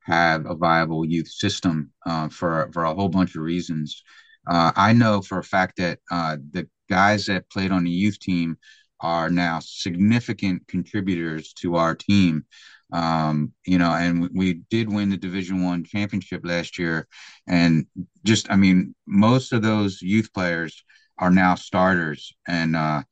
have 0.05 0.45
a 0.45 0.55
viable 0.55 1.05
youth 1.05 1.29
system 1.29 1.91
uh, 2.05 2.27
for 2.29 2.69
for 2.73 2.83
a 2.83 2.93
whole 2.93 3.09
bunch 3.09 3.35
of 3.35 3.41
reasons. 3.43 4.03
Uh, 4.47 4.71
I 4.75 4.91
know 4.93 5.21
for 5.21 5.39
a 5.39 5.43
fact 5.43 5.77
that 5.77 5.99
uh, 6.11 6.37
the 6.51 6.67
guys 6.89 7.25
that 7.27 7.49
played 7.49 7.71
on 7.71 7.85
the 7.85 7.91
youth 7.91 8.19
team 8.19 8.57
are 8.99 9.29
now 9.29 9.59
significant 9.61 10.67
contributors 10.67 11.53
to 11.53 11.75
our 11.75 11.95
team. 11.95 12.45
Um, 12.93 13.53
you 13.65 13.79
know, 13.79 13.91
and 13.91 14.29
we 14.33 14.61
did 14.69 14.93
win 14.93 15.09
the 15.09 15.17
Division 15.17 15.63
One 15.63 15.83
championship 15.83 16.41
last 16.45 16.77
year, 16.79 17.07
and 17.47 17.87
just 18.25 18.51
I 18.51 18.55
mean, 18.57 18.95
most 19.07 19.53
of 19.53 19.61
those 19.63 20.01
youth 20.01 20.33
players 20.33 20.83
are 21.19 21.31
now 21.31 21.55
starters, 21.55 22.33
and 22.47 22.75
uh, 22.75 23.03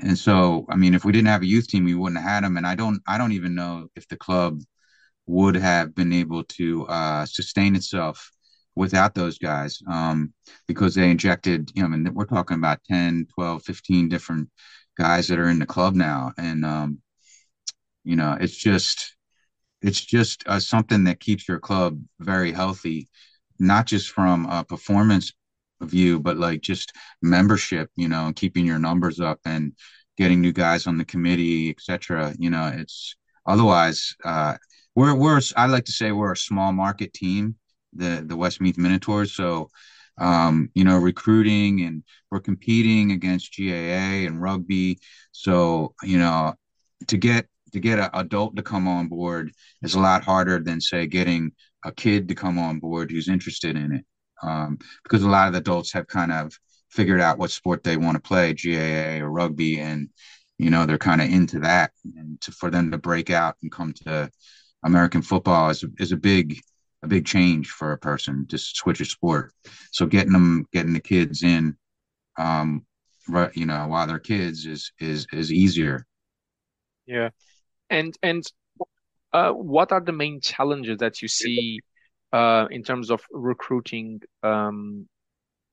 and 0.00 0.18
so 0.18 0.66
I 0.68 0.76
mean, 0.76 0.94
if 0.94 1.04
we 1.04 1.12
didn't 1.12 1.28
have 1.28 1.42
a 1.42 1.46
youth 1.46 1.68
team, 1.68 1.84
we 1.84 1.94
wouldn't 1.94 2.20
have 2.20 2.30
had 2.30 2.44
them. 2.44 2.56
And 2.56 2.66
I 2.66 2.74
don't 2.74 3.02
I 3.06 3.18
don't 3.18 3.32
even 3.32 3.54
know 3.54 3.88
if 3.96 4.08
the 4.08 4.16
club 4.16 4.60
would 5.26 5.56
have 5.56 5.94
been 5.94 6.12
able 6.12 6.44
to 6.44 6.86
uh, 6.88 7.26
sustain 7.26 7.76
itself 7.76 8.30
without 8.74 9.14
those 9.14 9.38
guys 9.38 9.80
um, 9.90 10.32
because 10.66 10.94
they 10.94 11.10
injected, 11.10 11.70
you 11.74 11.82
know, 11.82 11.88
mean, 11.88 12.12
we're 12.14 12.24
talking 12.24 12.56
about 12.56 12.80
10, 12.90 13.26
12, 13.34 13.62
15 13.62 14.08
different 14.08 14.48
guys 14.98 15.28
that 15.28 15.38
are 15.38 15.48
in 15.48 15.58
the 15.58 15.66
club 15.66 15.94
now. 15.94 16.32
And, 16.38 16.64
um, 16.64 16.98
you 18.04 18.16
know, 18.16 18.36
it's 18.40 18.56
just, 18.56 19.14
it's 19.80 20.00
just 20.00 20.44
uh, 20.46 20.60
something 20.60 21.04
that 21.04 21.20
keeps 21.20 21.48
your 21.48 21.58
club 21.58 22.00
very 22.20 22.52
healthy, 22.52 23.08
not 23.58 23.86
just 23.86 24.10
from 24.10 24.46
a 24.46 24.64
performance 24.64 25.32
view, 25.80 26.20
but 26.20 26.36
like 26.36 26.60
just 26.60 26.92
membership, 27.20 27.90
you 27.96 28.08
know, 28.08 28.32
keeping 28.34 28.64
your 28.64 28.78
numbers 28.78 29.20
up 29.20 29.40
and 29.44 29.72
getting 30.16 30.40
new 30.40 30.52
guys 30.52 30.86
on 30.86 30.98
the 30.98 31.04
committee, 31.04 31.70
etc. 31.70 32.34
You 32.38 32.50
know, 32.50 32.70
it's 32.74 33.16
otherwise, 33.46 34.14
uh, 34.24 34.56
we're, 34.94 35.14
we're, 35.14 35.40
I 35.56 35.66
like 35.66 35.86
to 35.86 35.92
say 35.92 36.12
we're 36.12 36.32
a 36.32 36.36
small 36.36 36.72
market 36.72 37.12
team, 37.12 37.56
the, 37.94 38.22
the 38.26 38.36
Westmeath 38.36 38.78
Minotaurs. 38.78 39.32
So, 39.32 39.70
um, 40.18 40.70
you 40.74 40.84
know, 40.84 40.98
recruiting 40.98 41.80
and 41.82 42.04
we're 42.30 42.40
competing 42.40 43.12
against 43.12 43.56
GAA 43.56 44.26
and 44.26 44.40
rugby. 44.40 44.98
So, 45.32 45.94
you 46.02 46.18
know, 46.18 46.54
to 47.08 47.16
get 47.16 47.46
to 47.72 47.80
get 47.80 47.98
an 47.98 48.10
adult 48.14 48.56
to 48.56 48.62
come 48.62 48.86
on 48.86 49.08
board 49.08 49.52
is 49.82 49.94
a 49.94 50.00
lot 50.00 50.24
harder 50.24 50.58
than 50.58 50.80
say 50.80 51.06
getting 51.06 51.52
a 51.84 51.92
kid 51.92 52.28
to 52.28 52.34
come 52.34 52.58
on 52.58 52.78
board 52.78 53.10
who's 53.10 53.28
interested 53.28 53.76
in 53.76 53.92
it. 53.92 54.04
Um, 54.42 54.78
because 55.02 55.22
a 55.22 55.28
lot 55.28 55.46
of 55.46 55.52
the 55.52 55.60
adults 55.60 55.92
have 55.92 56.06
kind 56.06 56.32
of 56.32 56.52
figured 56.90 57.20
out 57.20 57.38
what 57.38 57.50
sport 57.50 57.84
they 57.84 57.96
want 57.96 58.16
to 58.16 58.20
play 58.20 58.52
gaa 58.52 59.24
or 59.24 59.30
rugby 59.30 59.80
and 59.80 60.08
you 60.58 60.68
know 60.68 60.84
they're 60.84 60.98
kind 60.98 61.20
of 61.20 61.30
into 61.30 61.60
that. 61.60 61.92
And 62.16 62.40
to, 62.42 62.52
for 62.52 62.70
them 62.70 62.90
to 62.90 62.98
break 62.98 63.30
out 63.30 63.56
and 63.62 63.70
come 63.72 63.92
to 64.04 64.30
american 64.84 65.22
football 65.22 65.70
is, 65.70 65.84
is 65.98 66.12
a 66.12 66.16
big 66.16 66.60
a 67.02 67.08
big 67.08 67.26
change 67.26 67.68
for 67.68 67.92
a 67.92 67.98
person 67.98 68.46
to 68.48 68.58
switch 68.58 69.00
a 69.00 69.04
sport. 69.04 69.52
So 69.90 70.06
getting 70.06 70.32
them 70.32 70.66
getting 70.72 70.92
the 70.92 71.00
kids 71.00 71.42
in 71.42 71.76
um, 72.38 72.86
right 73.28 73.54
you 73.56 73.66
know 73.66 73.86
while 73.88 74.06
they're 74.06 74.18
kids 74.18 74.66
is 74.66 74.92
is 75.00 75.26
is 75.32 75.52
easier. 75.52 76.06
Yeah. 77.06 77.30
And 77.92 78.16
and 78.22 78.44
uh, 79.32 79.52
what 79.52 79.92
are 79.92 80.00
the 80.00 80.12
main 80.12 80.40
challenges 80.40 80.98
that 80.98 81.22
you 81.22 81.28
see 81.28 81.84
uh, 82.32 82.66
in 82.70 82.82
terms 82.84 83.10
of 83.10 83.22
recruiting 83.32 84.22
um, 84.42 85.08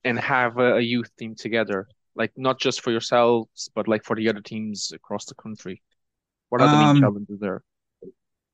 and 0.04 0.18
have 0.20 0.58
a, 0.58 0.76
a 0.76 0.80
youth 0.80 1.10
team 1.18 1.34
together? 1.36 1.88
Like 2.16 2.32
not 2.36 2.60
just 2.60 2.82
for 2.82 2.92
yourselves, 2.92 3.70
but 3.74 3.88
like 3.88 4.04
for 4.04 4.16
the 4.16 4.28
other 4.30 4.42
teams 4.42 4.92
across 4.94 5.26
the 5.26 5.36
country. 5.36 5.82
What 6.50 6.62
are 6.62 6.68
the 6.68 6.78
main 6.78 6.92
um 6.92 6.94
challenges 6.94 7.40
there? 7.40 7.62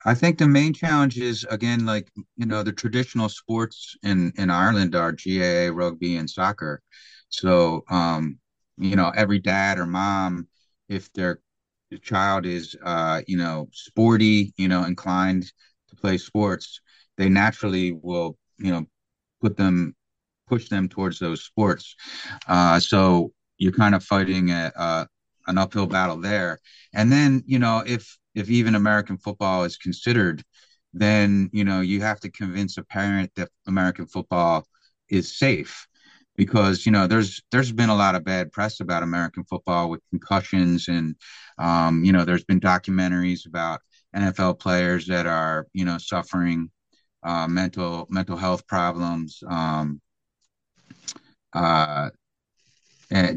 I 0.04 0.14
think 0.14 0.38
the 0.38 0.48
main 0.48 0.72
challenge 0.72 1.18
is 1.18 1.44
again, 1.50 1.84
like 1.86 2.10
you 2.36 2.46
know, 2.46 2.62
the 2.62 2.72
traditional 2.72 3.28
sports 3.28 3.96
in 4.02 4.32
in 4.36 4.50
Ireland 4.50 4.94
are 4.94 5.12
GAA, 5.12 5.72
rugby, 5.72 6.16
and 6.16 6.30
soccer. 6.30 6.82
So, 7.28 7.84
um, 7.90 8.38
you 8.78 8.94
know, 8.96 9.10
every 9.16 9.40
dad 9.40 9.78
or 9.78 9.86
mom, 9.86 10.48
if 10.88 11.12
their 11.12 11.40
the 11.90 11.98
child 11.98 12.46
is 12.46 12.76
uh, 12.82 13.22
you 13.26 13.36
know 13.36 13.68
sporty, 13.72 14.52
you 14.56 14.68
know 14.68 14.84
inclined 14.84 15.44
to 15.88 15.96
play 15.96 16.18
sports, 16.18 16.80
they 17.16 17.28
naturally 17.28 17.92
will 17.92 18.38
you 18.58 18.70
know 18.70 18.86
put 19.40 19.56
them 19.56 19.94
push 20.48 20.68
them 20.68 20.88
towards 20.88 21.18
those 21.18 21.44
sports. 21.44 21.94
Uh, 22.46 22.80
so 22.80 23.32
you're 23.58 23.72
kind 23.72 23.94
of 23.94 24.04
fighting 24.04 24.50
a, 24.50 24.72
a, 24.76 25.08
an 25.48 25.58
uphill 25.58 25.86
battle 25.86 26.18
there. 26.20 26.58
And 26.94 27.10
then 27.12 27.42
you 27.46 27.58
know 27.58 27.82
if 27.86 28.18
if 28.34 28.50
even 28.50 28.74
American 28.74 29.18
football 29.18 29.64
is 29.64 29.76
considered, 29.76 30.42
then 30.92 31.50
you 31.52 31.64
know 31.64 31.80
you 31.80 32.00
have 32.02 32.20
to 32.20 32.30
convince 32.30 32.76
a 32.78 32.84
parent 32.84 33.30
that 33.36 33.50
American 33.66 34.06
football 34.06 34.66
is 35.08 35.38
safe 35.38 35.86
because 36.36 36.86
you 36.86 36.92
know 36.92 37.06
there's 37.06 37.42
there's 37.50 37.72
been 37.72 37.88
a 37.88 37.96
lot 37.96 38.14
of 38.14 38.24
bad 38.24 38.52
press 38.52 38.80
about 38.80 39.02
American 39.02 39.44
football 39.44 39.90
with 39.90 40.00
concussions 40.10 40.88
and 40.88 41.14
um, 41.58 42.04
you 42.04 42.12
know 42.12 42.24
there's 42.24 42.44
been 42.44 42.60
documentaries 42.60 43.46
about 43.46 43.80
NFL 44.14 44.58
players 44.58 45.06
that 45.06 45.26
are 45.26 45.66
you 45.72 45.84
know 45.84 45.98
suffering 45.98 46.70
uh, 47.26 47.48
mental 47.48 48.06
mental 48.08 48.36
health 48.36 48.66
problems, 48.66 49.42
um, 49.48 50.00
uh, 51.52 52.10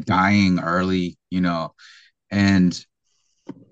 dying 0.04 0.60
early, 0.60 1.18
you 1.30 1.40
know, 1.40 1.74
and 2.30 2.86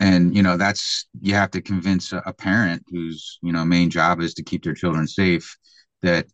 and 0.00 0.34
you 0.34 0.42
know 0.42 0.56
that's 0.56 1.06
you 1.20 1.34
have 1.34 1.52
to 1.52 1.60
convince 1.60 2.12
a, 2.12 2.22
a 2.26 2.32
parent 2.32 2.82
whose 2.88 3.38
you 3.42 3.52
know 3.52 3.64
main 3.64 3.90
job 3.90 4.20
is 4.20 4.34
to 4.34 4.42
keep 4.42 4.64
their 4.64 4.74
children 4.74 5.06
safe 5.06 5.56
that 6.02 6.26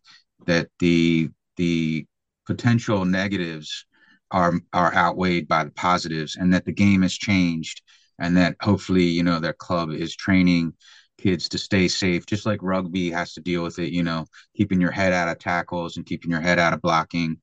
that 0.45 0.67
the 0.79 1.29
the 1.57 2.05
potential 2.45 3.05
negatives 3.05 3.85
are 4.31 4.53
are 4.73 4.93
outweighed 4.95 5.47
by 5.47 5.63
the 5.63 5.71
positives 5.71 6.35
and 6.35 6.53
that 6.53 6.65
the 6.65 6.71
game 6.71 7.01
has 7.01 7.13
changed 7.13 7.81
and 8.19 8.35
that 8.37 8.55
hopefully 8.61 9.03
you 9.03 9.23
know 9.23 9.39
their 9.39 9.53
club 9.53 9.91
is 9.91 10.15
training 10.15 10.73
kids 11.17 11.47
to 11.49 11.57
stay 11.57 11.87
safe 11.87 12.25
just 12.25 12.45
like 12.45 12.59
rugby 12.61 13.09
has 13.09 13.33
to 13.33 13.41
deal 13.41 13.63
with 13.63 13.79
it 13.79 13.91
you 13.93 14.03
know 14.03 14.25
keeping 14.55 14.81
your 14.81 14.91
head 14.91 15.13
out 15.13 15.27
of 15.29 15.39
tackles 15.39 15.97
and 15.97 16.05
keeping 16.05 16.31
your 16.31 16.41
head 16.41 16.59
out 16.59 16.73
of 16.73 16.81
blocking. 16.81 17.37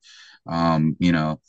Um, 0.45 0.97
you 0.99 1.11
know 1.13 1.39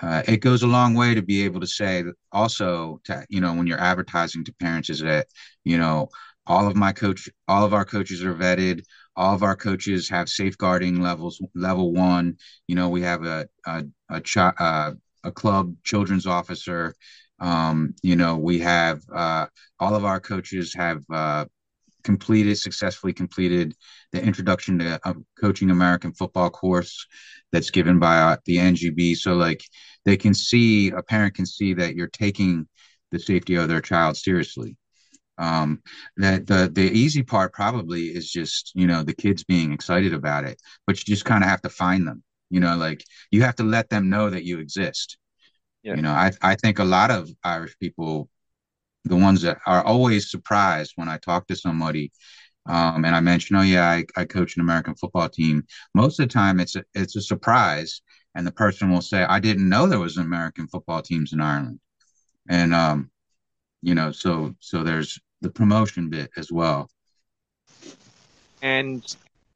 uh, 0.00 0.22
it 0.26 0.38
goes 0.38 0.62
a 0.62 0.66
long 0.66 0.94
way 0.94 1.14
to 1.14 1.22
be 1.22 1.44
able 1.44 1.60
to 1.60 1.66
say 1.66 2.04
also 2.32 3.00
to 3.04 3.24
you 3.28 3.40
know 3.40 3.54
when 3.54 3.66
you're 3.66 3.80
advertising 3.80 4.44
to 4.44 4.54
parents 4.54 4.90
is 4.90 5.00
that 5.00 5.26
you 5.64 5.78
know 5.78 6.08
all 6.46 6.66
of 6.66 6.76
my 6.76 6.92
coach 6.92 7.28
all 7.48 7.64
of 7.64 7.74
our 7.74 7.84
coaches 7.84 8.22
are 8.24 8.34
vetted 8.34 8.84
all 9.16 9.34
of 9.34 9.42
our 9.42 9.56
coaches 9.56 10.08
have 10.08 10.28
safeguarding 10.28 11.00
levels 11.00 11.40
level 11.54 11.92
one. 11.92 12.36
You 12.68 12.76
know 12.76 12.88
we 12.88 13.02
have 13.02 13.24
a 13.24 13.48
a 13.66 13.84
a, 14.10 14.22
uh, 14.58 14.92
a 15.24 15.32
club 15.32 15.74
children's 15.84 16.26
officer. 16.26 16.94
Um, 17.40 17.94
you 18.02 18.16
know 18.16 18.36
we 18.36 18.58
have 18.60 19.02
uh, 19.12 19.46
all 19.80 19.94
of 19.94 20.04
our 20.04 20.20
coaches 20.20 20.74
have 20.74 21.02
uh, 21.10 21.46
completed 22.02 22.56
successfully 22.58 23.12
completed 23.12 23.74
the 24.12 24.22
introduction 24.22 24.78
to 24.78 25.00
a 25.04 25.14
coaching 25.40 25.70
american 25.70 26.12
football 26.12 26.50
course 26.50 27.06
that's 27.52 27.70
given 27.70 27.98
by 27.98 28.18
uh, 28.18 28.36
the 28.44 28.56
ngb 28.56 29.16
so 29.16 29.34
like 29.34 29.62
they 30.04 30.16
can 30.16 30.34
see 30.34 30.90
a 30.90 31.02
parent 31.02 31.34
can 31.34 31.46
see 31.46 31.74
that 31.74 31.94
you're 31.94 32.08
taking 32.08 32.66
the 33.10 33.18
safety 33.18 33.54
of 33.54 33.68
their 33.68 33.80
child 33.80 34.16
seriously 34.16 34.76
um 35.38 35.80
that 36.16 36.46
the 36.46 36.70
the 36.72 36.90
easy 36.90 37.22
part 37.22 37.52
probably 37.52 38.06
is 38.06 38.30
just 38.30 38.72
you 38.74 38.86
know 38.86 39.02
the 39.02 39.14
kids 39.14 39.44
being 39.44 39.72
excited 39.72 40.12
about 40.12 40.44
it 40.44 40.60
but 40.86 40.98
you 40.98 41.04
just 41.04 41.24
kind 41.24 41.42
of 41.42 41.48
have 41.48 41.62
to 41.62 41.70
find 41.70 42.06
them 42.06 42.22
you 42.50 42.60
know 42.60 42.76
like 42.76 43.02
you 43.30 43.42
have 43.42 43.56
to 43.56 43.62
let 43.62 43.88
them 43.88 44.10
know 44.10 44.28
that 44.28 44.44
you 44.44 44.58
exist 44.58 45.16
yeah. 45.82 45.94
you 45.94 46.02
know 46.02 46.12
i 46.12 46.30
i 46.42 46.54
think 46.54 46.78
a 46.78 46.84
lot 46.84 47.10
of 47.10 47.30
irish 47.44 47.76
people 47.78 48.28
the 49.04 49.16
ones 49.16 49.42
that 49.42 49.58
are 49.66 49.82
always 49.82 50.30
surprised 50.30 50.92
when 50.96 51.08
i 51.08 51.16
talk 51.16 51.46
to 51.46 51.56
somebody 51.56 52.12
um, 52.66 53.04
and 53.04 53.14
I 53.14 53.20
mention, 53.20 53.56
oh 53.56 53.62
yeah, 53.62 53.88
I, 53.88 54.04
I 54.16 54.24
coach 54.24 54.56
an 54.56 54.62
American 54.62 54.94
football 54.94 55.28
team. 55.28 55.64
Most 55.94 56.20
of 56.20 56.28
the 56.28 56.32
time, 56.32 56.60
it's 56.60 56.76
a, 56.76 56.84
it's 56.94 57.16
a 57.16 57.20
surprise, 57.20 58.02
and 58.34 58.46
the 58.46 58.52
person 58.52 58.90
will 58.90 59.00
say, 59.00 59.24
"I 59.24 59.40
didn't 59.40 59.68
know 59.68 59.86
there 59.86 59.98
was 59.98 60.16
American 60.16 60.68
football 60.68 61.02
teams 61.02 61.32
in 61.32 61.40
Ireland," 61.40 61.80
and 62.48 62.72
um, 62.72 63.10
you 63.82 63.94
know, 63.94 64.12
so 64.12 64.54
so 64.60 64.84
there's 64.84 65.18
the 65.42 65.50
promotion 65.50 66.08
bit 66.08 66.30
as 66.36 66.50
well. 66.50 66.88
And 68.62 69.04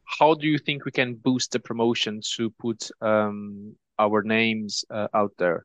how 0.05 0.35
do 0.35 0.47
you 0.47 0.59
think 0.59 0.85
we 0.85 0.91
can 0.91 1.15
boost 1.15 1.53
the 1.53 1.61
promotion 1.61 2.21
to 2.37 2.51
put 2.51 2.91
um, 3.01 3.77
our 3.99 4.23
names 4.23 4.85
uh, 4.91 5.09
out 5.15 5.33
there? 5.39 5.65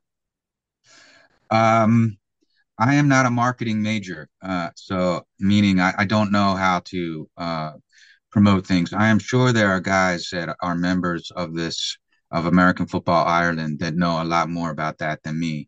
Um, 1.50 2.18
I 2.78 2.96
am 2.96 3.08
not 3.08 3.26
a 3.26 3.32
marketing 3.32 3.82
major, 3.82 4.30
uh, 4.42 4.70
so 4.76 5.26
meaning 5.40 5.80
I, 5.80 5.94
I, 5.98 6.06
don't 6.06 6.32
know 6.32 6.56
how 6.56 6.80
to 6.86 7.30
uh, 7.38 7.74
promote 8.32 8.66
things. 8.66 8.94
I 8.94 9.08
am 9.10 9.20
sure 9.20 9.52
there 9.52 9.70
are 9.70 9.82
guys 9.82 10.30
that 10.32 10.56
are 10.62 10.76
members 10.76 11.30
of 11.36 11.54
this 11.54 11.98
of 12.32 12.46
American 12.46 12.88
Football 12.88 13.28
Ireland 13.28 13.80
that 13.80 13.96
know 13.96 14.22
a 14.22 14.24
lot 14.24 14.50
more 14.50 14.72
about 14.72 15.00
that 15.00 15.22
than 15.24 15.40
me. 15.40 15.68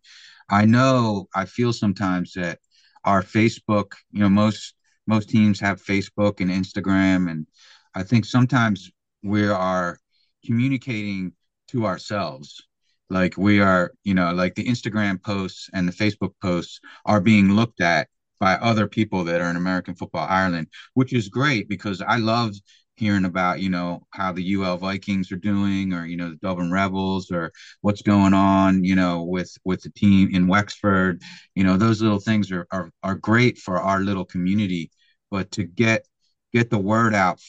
I 0.49 0.65
know 0.65 1.27
I 1.35 1.45
feel 1.45 1.73
sometimes 1.73 2.33
that 2.33 2.59
our 3.05 3.23
Facebook, 3.23 3.93
you 4.11 4.19
know, 4.19 4.29
most 4.29 4.73
most 5.05 5.29
teams 5.29 5.59
have 5.59 5.83
Facebook 5.83 6.39
and 6.39 6.49
Instagram, 6.49 7.29
and 7.29 7.45
I 7.93 8.03
think 8.03 8.25
sometimes 8.25 8.89
we 9.21 9.47
are 9.47 9.99
communicating 10.45 11.33
to 11.69 11.85
ourselves. 11.85 12.61
Like 13.09 13.37
we 13.37 13.59
are, 13.59 13.91
you 14.03 14.13
know, 14.13 14.33
like 14.33 14.55
the 14.55 14.65
Instagram 14.65 15.21
posts 15.21 15.69
and 15.73 15.87
the 15.87 15.91
Facebook 15.91 16.33
posts 16.41 16.79
are 17.05 17.21
being 17.21 17.51
looked 17.51 17.81
at 17.81 18.07
by 18.39 18.55
other 18.55 18.87
people 18.87 19.23
that 19.25 19.41
are 19.41 19.49
in 19.49 19.55
American 19.55 19.95
Football 19.95 20.27
Ireland, 20.29 20.67
which 20.95 21.13
is 21.13 21.29
great 21.29 21.69
because 21.69 22.01
I 22.01 22.17
love 22.17 22.53
hearing 22.95 23.25
about 23.25 23.59
you 23.59 23.69
know 23.69 24.05
how 24.11 24.31
the 24.31 24.43
UL 24.43 24.77
Vikings 24.77 25.31
are 25.31 25.37
doing 25.37 25.93
or 25.93 26.05
you 26.05 26.15
know 26.17 26.29
the 26.29 26.35
Dublin 26.37 26.71
Rebels 26.71 27.31
or 27.31 27.51
what's 27.81 28.01
going 28.01 28.33
on 28.33 28.83
you 28.83 28.95
know 28.95 29.23
with 29.23 29.55
with 29.65 29.81
the 29.81 29.89
team 29.91 30.29
in 30.33 30.47
Wexford. 30.47 31.21
You 31.55 31.63
know 31.63 31.77
those 31.77 32.01
little 32.01 32.19
things 32.19 32.51
are 32.51 32.67
are, 32.71 32.91
are 33.03 33.15
great 33.15 33.57
for 33.57 33.79
our 33.79 34.01
little 34.01 34.25
community 34.25 34.91
but 35.31 35.49
to 35.51 35.63
get 35.63 36.07
get 36.53 36.69
the 36.69 36.77
word 36.77 37.13
out 37.15 37.39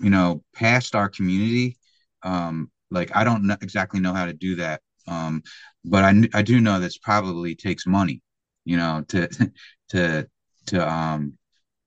you 0.00 0.10
know 0.10 0.42
past 0.54 0.94
our 0.94 1.08
community 1.08 1.76
um 2.22 2.70
like 2.90 3.10
I 3.14 3.24
don't 3.24 3.46
know, 3.46 3.56
exactly 3.60 4.00
know 4.00 4.12
how 4.14 4.26
to 4.26 4.32
do 4.32 4.56
that. 4.56 4.80
Um 5.06 5.42
but 5.84 6.04
I 6.04 6.22
I 6.32 6.42
do 6.42 6.60
know 6.60 6.80
this 6.80 6.98
probably 6.98 7.54
takes 7.54 7.86
money 7.86 8.22
you 8.64 8.76
know 8.76 9.04
to 9.08 9.28
to 9.90 10.26
to 10.66 10.92
um 10.92 11.34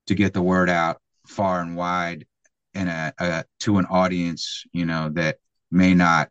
to 0.08 0.15
get 0.15 0.34
the 0.34 0.41
word 0.41 0.69
out 0.69 1.01
far 1.27 1.62
and 1.62 1.75
wide 1.75 2.25
in 2.78 2.88
a, 2.88 3.13
a 3.20 3.44
to 3.62 3.78
an 3.78 3.86
audience, 3.86 4.63
you 4.72 4.86
know, 4.86 5.10
that 5.10 5.38
may 5.72 5.94
not 5.94 6.30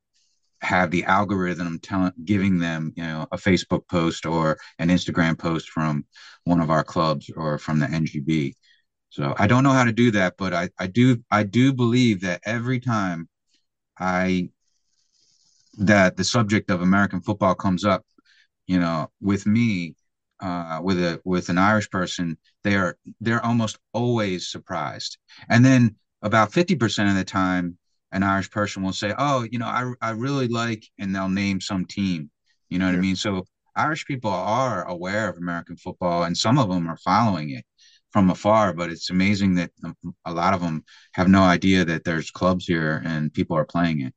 have 0.62 0.90
the 0.90 1.04
algorithm 1.04 1.78
telling 1.80 2.12
giving 2.24 2.58
them 2.58 2.90
you 2.96 3.02
know 3.02 3.28
a 3.30 3.36
facebook 3.36 3.86
post 3.88 4.24
or 4.24 4.56
an 4.78 4.88
instagram 4.88 5.38
post 5.38 5.68
from 5.68 6.04
one 6.44 6.60
of 6.60 6.70
our 6.70 6.82
clubs 6.82 7.30
or 7.36 7.58
from 7.58 7.78
the 7.78 7.86
ngb 7.86 8.54
so 9.10 9.34
i 9.36 9.46
don't 9.46 9.62
know 9.62 9.70
how 9.70 9.84
to 9.84 9.92
do 9.92 10.10
that 10.10 10.34
but 10.38 10.54
i 10.54 10.68
i 10.78 10.86
do 10.86 11.22
i 11.30 11.42
do 11.42 11.74
believe 11.74 12.22
that 12.22 12.40
every 12.46 12.80
time 12.80 13.28
i 14.00 14.48
that 15.76 16.16
the 16.16 16.24
subject 16.24 16.70
of 16.70 16.80
american 16.80 17.20
football 17.20 17.54
comes 17.54 17.84
up 17.84 18.02
you 18.66 18.80
know 18.80 19.10
with 19.20 19.46
me 19.46 19.94
uh, 20.40 20.80
with 20.82 20.98
a 20.98 21.20
with 21.24 21.50
an 21.50 21.58
irish 21.58 21.88
person 21.90 22.36
they 22.66 22.74
are 22.74 22.98
they're 23.20 23.44
almost 23.46 23.78
always 23.92 24.48
surprised. 24.48 25.18
And 25.48 25.64
then 25.64 25.94
about 26.26 26.52
50% 26.52 27.08
of 27.08 27.16
the 27.16 27.24
time, 27.24 27.78
an 28.12 28.22
Irish 28.22 28.50
person 28.50 28.82
will 28.82 28.92
say, 28.92 29.14
Oh, 29.18 29.46
you 29.50 29.58
know, 29.58 29.66
I, 29.66 29.92
I 30.00 30.10
really 30.10 30.48
like, 30.48 30.84
and 30.98 31.14
they'll 31.14 31.28
name 31.28 31.60
some 31.60 31.84
team. 31.86 32.30
You 32.68 32.78
know 32.78 32.86
what 32.86 32.94
I 32.94 32.98
mean? 32.98 33.16
So 33.16 33.44
Irish 33.76 34.04
people 34.06 34.30
are 34.30 34.84
aware 34.88 35.28
of 35.28 35.36
American 35.36 35.76
football, 35.76 36.24
and 36.24 36.36
some 36.36 36.58
of 36.58 36.68
them 36.68 36.88
are 36.88 36.96
following 36.98 37.50
it 37.50 37.64
from 38.10 38.30
afar. 38.30 38.72
But 38.72 38.90
it's 38.90 39.10
amazing 39.10 39.54
that 39.56 39.70
a 40.24 40.32
lot 40.32 40.54
of 40.54 40.60
them 40.60 40.84
have 41.12 41.28
no 41.28 41.42
idea 41.42 41.84
that 41.84 42.04
there's 42.04 42.30
clubs 42.30 42.66
here 42.66 43.02
and 43.04 43.32
people 43.32 43.56
are 43.56 43.64
playing 43.64 44.00
it. 44.00 44.14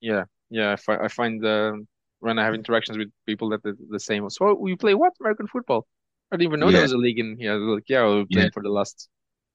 Yeah, 0.00 0.24
yeah. 0.50 0.72
I, 0.72 0.76
fi- 0.76 1.02
I 1.02 1.08
find 1.08 1.44
um, 1.44 1.86
when 2.20 2.38
I 2.38 2.44
have 2.44 2.54
interactions 2.54 2.96
with 2.96 3.10
people 3.26 3.50
that 3.50 3.62
the, 3.62 3.76
the 3.90 4.00
same. 4.00 4.28
So 4.30 4.54
we 4.54 4.76
play 4.76 4.94
what 4.94 5.12
American 5.20 5.46
football? 5.46 5.86
I 6.32 6.36
didn't 6.36 6.48
even 6.50 6.60
know 6.60 6.66
yeah. 6.68 6.72
there 6.72 6.82
was 6.82 6.92
a 6.92 6.96
league 6.96 7.18
in 7.18 7.36
here. 7.38 7.54
Like, 7.54 7.88
yeah, 7.88 8.06
we 8.06 8.24
played 8.24 8.44
yeah. 8.44 8.50
for 8.52 8.62
the 8.62 8.70
last 8.70 9.08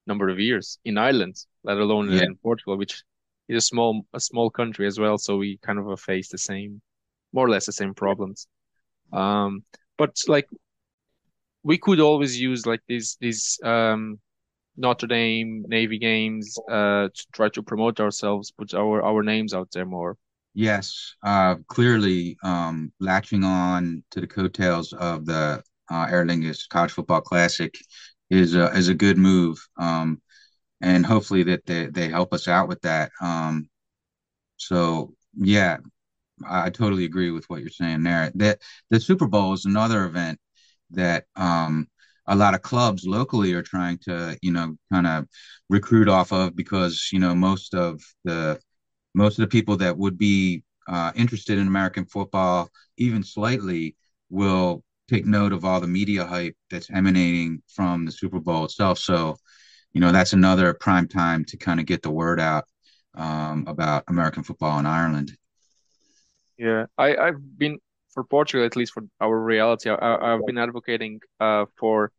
number 0.09 0.27
of 0.29 0.39
years 0.39 0.79
in 0.83 0.97
Ireland, 0.97 1.35
let 1.63 1.77
alone 1.77 2.11
yeah. 2.11 2.23
in 2.23 2.35
Portugal, 2.35 2.77
which 2.77 3.03
is 3.47 3.57
a 3.63 3.67
small 3.71 4.05
a 4.13 4.19
small 4.19 4.49
country 4.49 4.85
as 4.87 4.99
well. 4.99 5.17
So 5.17 5.37
we 5.37 5.57
kind 5.57 5.79
of 5.79 5.99
face 5.99 6.29
the 6.29 6.37
same, 6.37 6.81
more 7.31 7.45
or 7.45 7.49
less 7.49 7.67
the 7.67 7.71
same 7.81 7.93
problems. 7.93 8.47
Um, 9.13 9.63
but 9.97 10.11
like 10.27 10.47
we 11.63 11.77
could 11.77 11.99
always 11.99 12.39
use 12.39 12.65
like 12.65 12.81
these 12.87 13.17
these 13.19 13.59
um, 13.63 14.19
Notre 14.77 15.07
Dame 15.07 15.65
Navy 15.67 15.99
games 15.99 16.57
uh, 16.69 17.07
to 17.13 17.25
try 17.33 17.49
to 17.49 17.61
promote 17.63 17.99
ourselves, 17.99 18.51
put 18.51 18.73
our 18.73 19.03
our 19.03 19.23
names 19.23 19.53
out 19.53 19.69
there 19.73 19.85
more. 19.85 20.17
Yes, 20.53 21.15
uh, 21.23 21.55
clearly 21.67 22.37
um, 22.43 22.91
latching 22.99 23.43
on 23.43 24.03
to 24.11 24.19
the 24.19 24.27
coattails 24.27 24.93
of 24.93 25.25
the 25.25 25.61
uh, 25.91 26.07
Aer 26.09 26.25
Lingus 26.25 26.67
College 26.67 26.91
Football 26.91 27.21
Classic 27.21 27.73
is 28.29 28.55
a, 28.55 28.67
is 28.75 28.87
a 28.87 28.93
good 28.95 29.17
move. 29.17 29.57
Um, 29.77 30.21
and 30.81 31.05
hopefully 31.05 31.43
that 31.43 31.65
they, 31.65 31.87
they 31.87 32.09
help 32.09 32.33
us 32.33 32.47
out 32.47 32.67
with 32.67 32.81
that. 32.81 33.11
Um, 33.21 33.69
so 34.57 35.13
yeah, 35.37 35.77
I, 36.47 36.67
I 36.67 36.69
totally 36.69 37.05
agree 37.05 37.31
with 37.31 37.45
what 37.49 37.61
you're 37.61 37.69
saying 37.69 38.03
there. 38.03 38.31
That 38.35 38.61
the 38.89 38.99
Super 38.99 39.27
Bowl 39.27 39.53
is 39.53 39.65
another 39.65 40.05
event 40.05 40.39
that 40.91 41.25
um, 41.35 41.87
a 42.27 42.35
lot 42.35 42.53
of 42.55 42.61
clubs 42.61 43.05
locally 43.05 43.53
are 43.53 43.61
trying 43.63 43.97
to, 43.99 44.37
you 44.41 44.51
know, 44.51 44.77
kind 44.91 45.07
of 45.07 45.27
recruit 45.69 46.09
off 46.09 46.31
of 46.31 46.55
because 46.55 47.09
you 47.11 47.19
know 47.19 47.35
most 47.35 47.73
of 47.75 48.01
the 48.23 48.59
most 49.13 49.39
of 49.39 49.43
the 49.43 49.47
people 49.47 49.77
that 49.77 49.97
would 49.97 50.17
be 50.17 50.63
uh, 50.87 51.11
interested 51.15 51.57
in 51.57 51.67
American 51.67 52.05
football, 52.05 52.69
even 52.97 53.23
slightly, 53.23 53.95
will 54.29 54.83
take 55.09 55.25
note 55.25 55.53
of 55.53 55.65
all 55.65 55.81
the 55.81 55.87
media 55.87 56.25
hype 56.25 56.55
that's 56.69 56.89
emanating 56.91 57.61
from 57.67 58.05
the 58.05 58.11
Super 58.11 58.39
Bowl 58.39 58.65
itself. 58.65 58.99
So, 58.99 59.37
you 59.93 60.01
know, 60.01 60.11
that's 60.11 60.33
another 60.33 60.73
prime 60.73 61.07
time 61.07 61.45
to 61.45 61.57
kind 61.57 61.79
of 61.79 61.85
get 61.85 62.01
the 62.01 62.11
word 62.11 62.39
out 62.39 62.65
um, 63.15 63.65
about 63.67 64.03
American 64.07 64.43
football 64.43 64.79
in 64.79 64.85
Ireland. 64.85 65.35
Yeah, 66.57 66.85
I, 66.97 67.15
I've 67.15 67.57
been 67.57 67.79
for 68.13 68.23
Portugal, 68.23 68.65
at 68.65 68.75
least 68.75 68.93
for 68.93 69.03
our 69.21 69.39
reality, 69.39 69.89
I, 69.89 70.31
have 70.31 70.45
been 70.45 70.57
advocating 70.57 71.21
uh, 71.39 71.65
for 71.77 72.11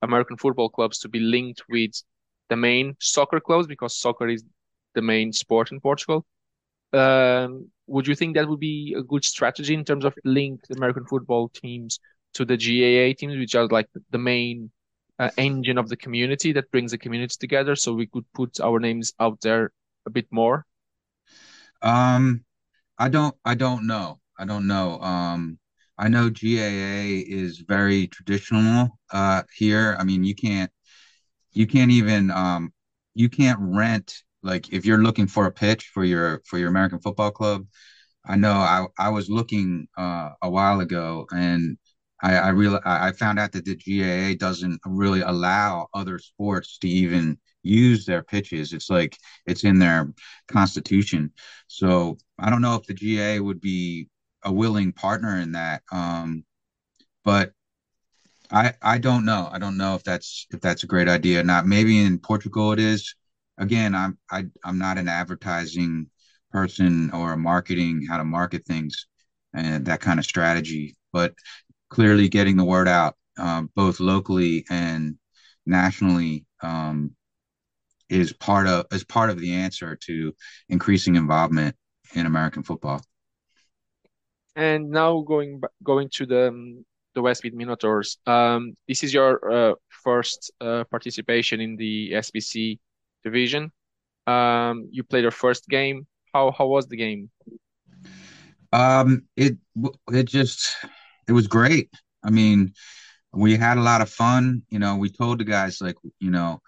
American 0.00 0.36
football 0.36 0.68
clubs 0.68 0.98
to 1.00 1.08
be 1.08 1.20
linked 1.20 1.62
with 1.68 1.92
the 2.48 2.56
main 2.56 2.96
soccer 3.00 3.40
clubs 3.40 3.66
because 3.66 3.96
soccer 3.96 4.28
is 4.28 4.44
the 4.94 5.02
main 5.02 5.32
sport 5.32 5.72
in 5.72 5.80
Portugal. 5.80 6.24
Um, 6.92 7.70
would 7.86 8.06
you 8.06 8.14
think 8.14 8.34
that 8.34 8.48
would 8.48 8.60
be 8.60 8.94
a 8.96 9.02
good 9.02 9.24
strategy 9.24 9.74
in 9.74 9.84
terms 9.84 10.04
of 10.04 10.14
link 10.24 10.60
American 10.76 11.06
football 11.06 11.48
teams 11.48 11.98
to 12.34 12.44
the 12.44 12.56
GAA 12.56 13.14
teams, 13.18 13.36
which 13.36 13.54
are 13.54 13.66
like 13.68 13.88
the 14.10 14.18
main 14.18 14.70
uh, 15.18 15.30
engine 15.36 15.78
of 15.78 15.88
the 15.88 15.96
community 15.96 16.52
that 16.52 16.70
brings 16.70 16.90
the 16.92 16.98
community 16.98 17.36
together? 17.38 17.76
So 17.76 17.92
we 17.92 18.06
could 18.06 18.24
put 18.34 18.60
our 18.60 18.78
names 18.80 19.12
out 19.20 19.40
there 19.40 19.72
a 20.06 20.10
bit 20.10 20.26
more. 20.30 20.66
Um, 21.82 22.44
I 22.98 23.08
don't. 23.08 23.34
I 23.44 23.54
don't 23.54 23.86
know. 23.86 24.20
I 24.38 24.44
don't 24.44 24.66
know. 24.66 25.00
Um, 25.00 25.58
I 25.98 26.08
know 26.08 26.30
GAA 26.30 27.22
is 27.26 27.58
very 27.58 28.06
traditional 28.08 28.98
uh, 29.12 29.42
here. 29.54 29.96
I 29.98 30.04
mean, 30.04 30.24
you 30.24 30.34
can't. 30.34 30.70
You 31.52 31.66
can't 31.66 31.90
even. 31.90 32.30
Um, 32.30 32.72
you 33.14 33.28
can't 33.28 33.58
rent 33.60 34.22
like 34.42 34.72
if 34.72 34.84
you're 34.84 35.02
looking 35.02 35.26
for 35.26 35.46
a 35.46 35.52
pitch 35.52 35.90
for 35.94 36.04
your 36.04 36.42
for 36.46 36.58
your 36.58 36.68
American 36.68 37.00
football 37.00 37.30
club, 37.30 37.66
I 38.26 38.36
know 38.36 38.52
I 38.52 38.86
I 38.98 39.10
was 39.10 39.30
looking 39.30 39.88
uh, 39.96 40.30
a 40.42 40.50
while 40.50 40.80
ago 40.80 41.26
and 41.32 41.76
I 42.22 42.36
I 42.36 42.48
real 42.50 42.80
I 42.84 43.12
found 43.12 43.38
out 43.38 43.52
that 43.52 43.64
the 43.64 43.76
GAA 43.76 44.34
doesn't 44.36 44.80
really 44.86 45.20
allow 45.22 45.88
other 45.94 46.18
sports 46.18 46.78
to 46.78 46.88
even 46.88 47.38
use 47.62 48.04
their 48.06 48.22
pitches. 48.22 48.72
It's 48.72 48.90
like 48.90 49.16
it's 49.46 49.64
in 49.64 49.78
their 49.78 50.12
constitution. 50.48 51.32
So 51.66 52.18
I 52.38 52.50
don't 52.50 52.62
know 52.62 52.76
if 52.76 52.86
the 52.86 52.94
GAA 52.94 53.42
would 53.42 53.60
be 53.60 54.08
a 54.44 54.52
willing 54.52 54.92
partner 54.92 55.38
in 55.38 55.52
that. 55.52 55.82
Um, 55.92 56.44
but 57.24 57.52
I 58.50 58.74
I 58.82 58.98
don't 58.98 59.24
know. 59.24 59.48
I 59.50 59.58
don't 59.58 59.76
know 59.76 59.94
if 59.94 60.04
that's 60.04 60.46
if 60.50 60.60
that's 60.60 60.82
a 60.82 60.86
great 60.86 61.08
idea 61.08 61.40
or 61.40 61.44
not. 61.44 61.66
Maybe 61.66 61.98
in 62.04 62.18
Portugal 62.18 62.72
it 62.72 62.78
is 62.80 63.14
again, 63.58 63.94
I'm 63.94 64.18
I 64.30 64.46
I'm 64.64 64.78
not 64.78 64.98
an 64.98 65.08
advertising 65.08 66.08
person 66.50 67.10
or 67.12 67.32
a 67.32 67.36
marketing 67.38 68.06
how 68.08 68.18
to 68.18 68.24
market 68.24 68.64
things 68.66 69.06
and 69.54 69.86
that 69.86 70.00
kind 70.00 70.18
of 70.18 70.24
strategy, 70.26 70.96
but 71.12 71.34
clearly 71.92 72.26
getting 72.26 72.56
the 72.56 72.64
word 72.64 72.88
out 72.88 73.16
uh, 73.38 73.62
both 73.76 74.00
locally 74.00 74.64
and 74.70 75.16
nationally 75.66 76.46
um, 76.62 77.14
is 78.08 78.32
part 78.32 78.66
of 78.66 78.86
is 78.90 79.04
part 79.04 79.28
of 79.28 79.38
the 79.38 79.52
answer 79.52 79.94
to 79.96 80.34
increasing 80.70 81.16
involvement 81.16 81.76
in 82.14 82.24
American 82.24 82.62
football. 82.62 83.02
And 84.56 84.88
now 84.88 85.20
going 85.20 85.60
going 85.82 86.08
to 86.14 86.24
the 86.24 86.48
um, 86.48 86.84
the 87.14 87.20
Westmeath 87.20 87.52
Minotaurs. 87.52 88.16
Um, 88.26 88.74
this 88.88 89.02
is 89.04 89.12
your 89.12 89.32
uh, 89.52 89.74
first 90.02 90.50
uh, 90.62 90.84
participation 90.84 91.60
in 91.60 91.76
the 91.76 92.12
SBC 92.12 92.78
division. 93.22 93.70
Um, 94.26 94.88
you 94.90 95.04
played 95.04 95.24
your 95.28 95.30
first 95.44 95.68
game. 95.68 96.06
How 96.32 96.52
how 96.56 96.66
was 96.68 96.86
the 96.86 96.96
game? 96.96 97.30
Um, 98.72 99.24
it 99.36 99.58
it 100.10 100.24
just 100.24 100.74
it 101.28 101.32
was 101.32 101.46
great. 101.46 101.90
I 102.24 102.30
mean, 102.30 102.72
we 103.32 103.56
had 103.56 103.78
a 103.78 103.82
lot 103.82 104.00
of 104.02 104.10
fun. 104.10 104.62
You 104.70 104.78
know, 104.78 104.96
we 104.96 105.10
told 105.10 105.38
the 105.40 105.44
guys 105.44 105.80
like, 105.80 105.96
you 106.20 106.30
know, 106.30 106.60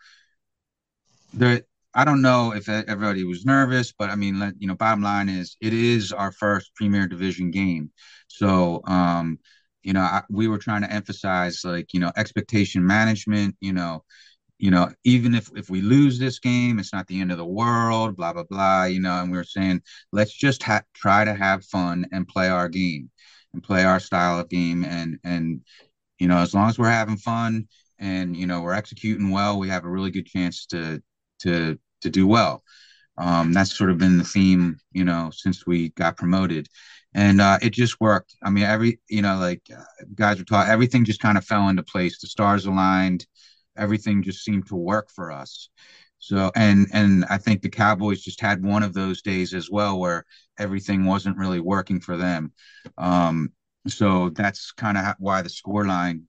there. 1.33 1.63
I 1.95 2.05
don't 2.05 2.23
know 2.23 2.53
if 2.53 2.69
everybody 2.69 3.25
was 3.25 3.45
nervous, 3.45 3.93
but 3.97 4.11
I 4.11 4.17
mean, 4.17 4.39
let, 4.39 4.55
you 4.59 4.67
know, 4.67 4.75
bottom 4.75 5.03
line 5.03 5.29
is 5.29 5.57
it 5.61 5.73
is 5.73 6.13
our 6.13 6.33
first 6.33 6.75
Premier 6.75 7.07
Division 7.07 7.51
game, 7.51 7.91
so 8.29 8.83
um, 8.87 9.39
you 9.83 9.93
know, 9.93 10.01
I, 10.01 10.23
we 10.31 10.49
were 10.49 10.59
trying 10.59 10.83
to 10.83 10.93
emphasize 10.93 11.63
like 11.65 11.93
you 11.95 12.01
know 12.01 12.13
expectation 12.17 12.87
management. 12.87 13.57
You 13.61 13.73
know, 13.73 14.05
you 14.59 14.71
know, 14.71 14.91
even 15.05 15.35
if 15.35 15.51
if 15.57 15.71
we 15.71 15.83
lose 15.83 16.19
this 16.19 16.39
game, 16.41 16.79
it's 16.79 16.93
not 16.93 17.07
the 17.07 17.21
end 17.21 17.31
of 17.33 17.39
the 17.39 17.47
world, 17.47 18.17
blah 18.17 18.33
blah 18.33 18.45
blah, 18.45 18.85
you 18.85 19.01
know. 19.01 19.23
And 19.23 19.31
we 19.33 19.39
are 19.39 19.45
saying, 19.45 19.83
let's 20.13 20.33
just 20.35 20.63
ha- 20.63 20.83
try 20.95 21.25
to 21.25 21.35
have 21.35 21.65
fun 21.65 22.07
and 22.13 22.27
play 22.29 22.49
our 22.49 22.69
game, 22.69 23.11
and 23.55 23.63
play 23.63 23.85
our 23.85 24.01
style 24.01 24.41
of 24.41 24.51
game, 24.51 24.85
and 24.85 25.19
and 25.25 25.63
you 26.19 26.29
know, 26.29 26.39
as 26.39 26.55
long 26.55 26.69
as 26.69 26.79
we're 26.79 26.91
having 26.91 27.17
fun 27.17 27.69
and 27.99 28.37
you 28.37 28.47
know 28.47 28.61
we're 28.63 28.75
executing 28.75 29.31
well, 29.31 29.59
we 29.59 29.69
have 29.69 29.85
a 29.85 29.91
really 29.91 30.11
good 30.11 30.27
chance 30.27 30.67
to 30.67 31.03
to 31.41 31.79
to 32.03 32.11
do 32.11 32.27
well. 32.27 32.63
Um, 33.19 33.53
that's 33.53 33.77
sort 33.77 33.91
of 33.91 33.99
been 33.99 34.19
the 34.19 34.25
theme, 34.25 34.79
you 34.93 35.05
know, 35.05 35.31
since 35.33 35.67
we 35.67 35.91
got 35.91 36.17
promoted, 36.17 36.69
and 37.15 37.41
uh, 37.41 37.59
it 37.63 37.71
just 37.71 38.01
worked. 38.01 38.35
I 38.43 38.51
mean, 38.51 38.65
every 38.65 39.01
you 39.09 39.23
know, 39.23 39.39
like 39.39 39.63
uh, 39.77 39.83
guys 40.15 40.39
were 40.39 40.45
taught, 40.45 40.69
everything 40.69 41.05
just 41.05 41.21
kind 41.21 41.39
of 41.39 41.45
fell 41.45 41.69
into 41.69 41.83
place. 41.85 42.21
The 42.21 42.29
stars 42.29 42.67
aligned 42.67 43.27
everything 43.77 44.23
just 44.23 44.45
seemed 44.45 44.67
to 44.69 44.77
work 44.77 45.11
for 45.11 45.33
us. 45.33 45.69
So 46.25 46.51
and 46.57 46.87
and 46.95 47.27
I 47.27 47.37
think 47.37 47.61
the 47.61 47.69
Cowboys 47.69 48.23
just 48.23 48.41
had 48.41 48.65
one 48.65 48.83
of 48.83 48.95
those 48.95 49.21
days 49.21 49.53
as 49.53 49.71
well 49.71 49.99
where 49.99 50.25
everything 50.59 51.05
wasn't 51.05 51.37
really 51.37 51.61
working 51.61 52.01
for 52.01 52.17
them. 52.17 52.51
Um, 52.97 53.53
so 53.89 54.31
that's 54.31 54.73
kind 54.73 54.97
of 54.97 55.17
why 55.19 55.43
the 55.43 55.51
score 55.51 55.85
line 55.85 56.23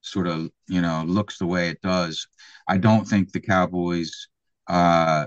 sort 0.00 0.28
of 0.28 0.50
you 0.66 0.80
know 0.80 1.04
looks 1.06 1.36
the 1.36 1.46
way 1.46 1.68
it 1.68 1.82
does. 1.82 2.26
I 2.66 2.78
don't 2.78 3.06
think 3.06 3.30
the 3.30 3.40
Cowboys 3.40 4.28
uh, 4.66 5.26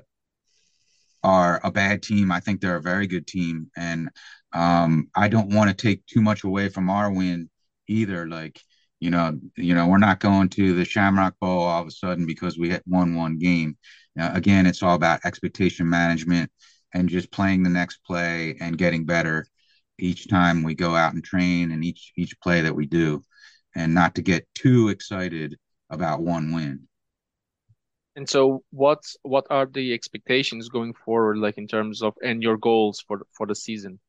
are 1.24 1.62
a 1.64 1.72
bad 1.72 2.02
team. 2.02 2.32
I 2.32 2.40
think 2.40 2.60
they're 2.60 2.78
a 2.78 2.82
very 2.82 3.06
good 3.06 3.28
team, 3.28 3.70
and 3.78 4.10
um, 4.52 5.10
I 5.16 5.28
don't 5.28 5.54
want 5.54 5.70
to 5.70 5.76
take 5.76 6.04
too 6.08 6.22
much 6.22 6.44
away 6.44 6.70
from 6.70 6.90
our 6.90 7.12
win 7.12 7.52
either. 7.88 8.28
Like 8.28 8.60
you 9.02 9.10
know, 9.10 9.38
you 9.58 9.74
know, 9.74 9.88
we're 9.88 9.98
not 9.98 10.20
going 10.20 10.48
to 10.50 10.76
the 10.76 10.86
Shamrock 10.86 11.36
Bowl 11.42 11.64
all 11.64 11.82
of 11.82 11.88
a 11.88 11.92
sudden 11.92 12.28
because 12.28 12.58
we 12.58 12.70
hit 12.70 12.84
won 12.86 13.16
one 13.16 13.40
game. 13.40 13.76
Uh, 14.18 14.30
again, 14.34 14.68
it's 14.68 14.84
all 14.84 14.96
about 14.96 15.26
expectation 15.26 15.90
management 15.90 16.52
and 16.94 17.10
just 17.10 17.32
playing 17.32 17.64
the 17.64 17.70
next 17.70 17.98
play 18.06 18.56
and 18.62 18.78
getting 18.78 19.06
better 19.06 19.46
each 19.98 20.28
time 20.28 20.62
we 20.64 20.76
go 20.76 20.96
out 20.96 21.14
and 21.14 21.24
train 21.24 21.72
and 21.72 21.84
each 21.84 22.14
each 22.16 22.40
play 22.42 22.62
that 22.62 22.76
we 22.76 22.86
do, 22.86 23.24
and 23.76 23.94
not 23.94 24.16
to 24.16 24.22
get 24.22 24.48
too 24.54 24.90
excited 24.90 25.58
about 25.90 26.22
one 26.22 26.52
win. 26.52 26.88
And 28.16 28.30
so, 28.30 28.64
what 28.70 29.00
what 29.24 29.48
are 29.50 29.66
the 29.66 29.94
expectations 29.94 30.70
going 30.70 30.94
forward, 30.94 31.38
like 31.38 31.58
in 31.58 31.68
terms 31.68 32.04
of 32.04 32.14
and 32.24 32.44
your 32.44 32.58
goals 32.58 33.04
for 33.08 33.26
for 33.32 33.48
the 33.48 33.56
season? 33.56 34.00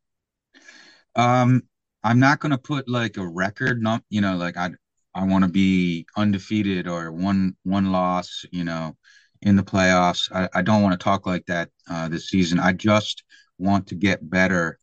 Um, 1.14 1.62
I'm 2.02 2.18
not 2.18 2.40
going 2.40 2.50
to 2.50 2.58
put 2.58 2.88
like 2.88 3.16
a 3.16 3.26
record, 3.26 3.82
not 3.82 4.02
you 4.10 4.20
know, 4.20 4.36
like 4.36 4.56
I 4.56 4.70
I 5.14 5.24
want 5.24 5.44
to 5.44 5.50
be 5.50 6.06
undefeated 6.16 6.88
or 6.88 7.12
one 7.12 7.56
one 7.64 7.92
loss, 7.92 8.44
you 8.50 8.64
know, 8.64 8.96
in 9.42 9.56
the 9.56 9.62
playoffs. 9.62 10.30
I, 10.32 10.48
I 10.54 10.62
don't 10.62 10.82
want 10.82 10.98
to 10.98 11.02
talk 11.04 11.26
like 11.26 11.46
that 11.46 11.70
uh, 11.90 12.08
this 12.08 12.28
season. 12.28 12.58
I 12.58 12.72
just 12.72 13.24
want 13.58 13.88
to 13.88 13.94
get 13.94 14.28
better 14.28 14.78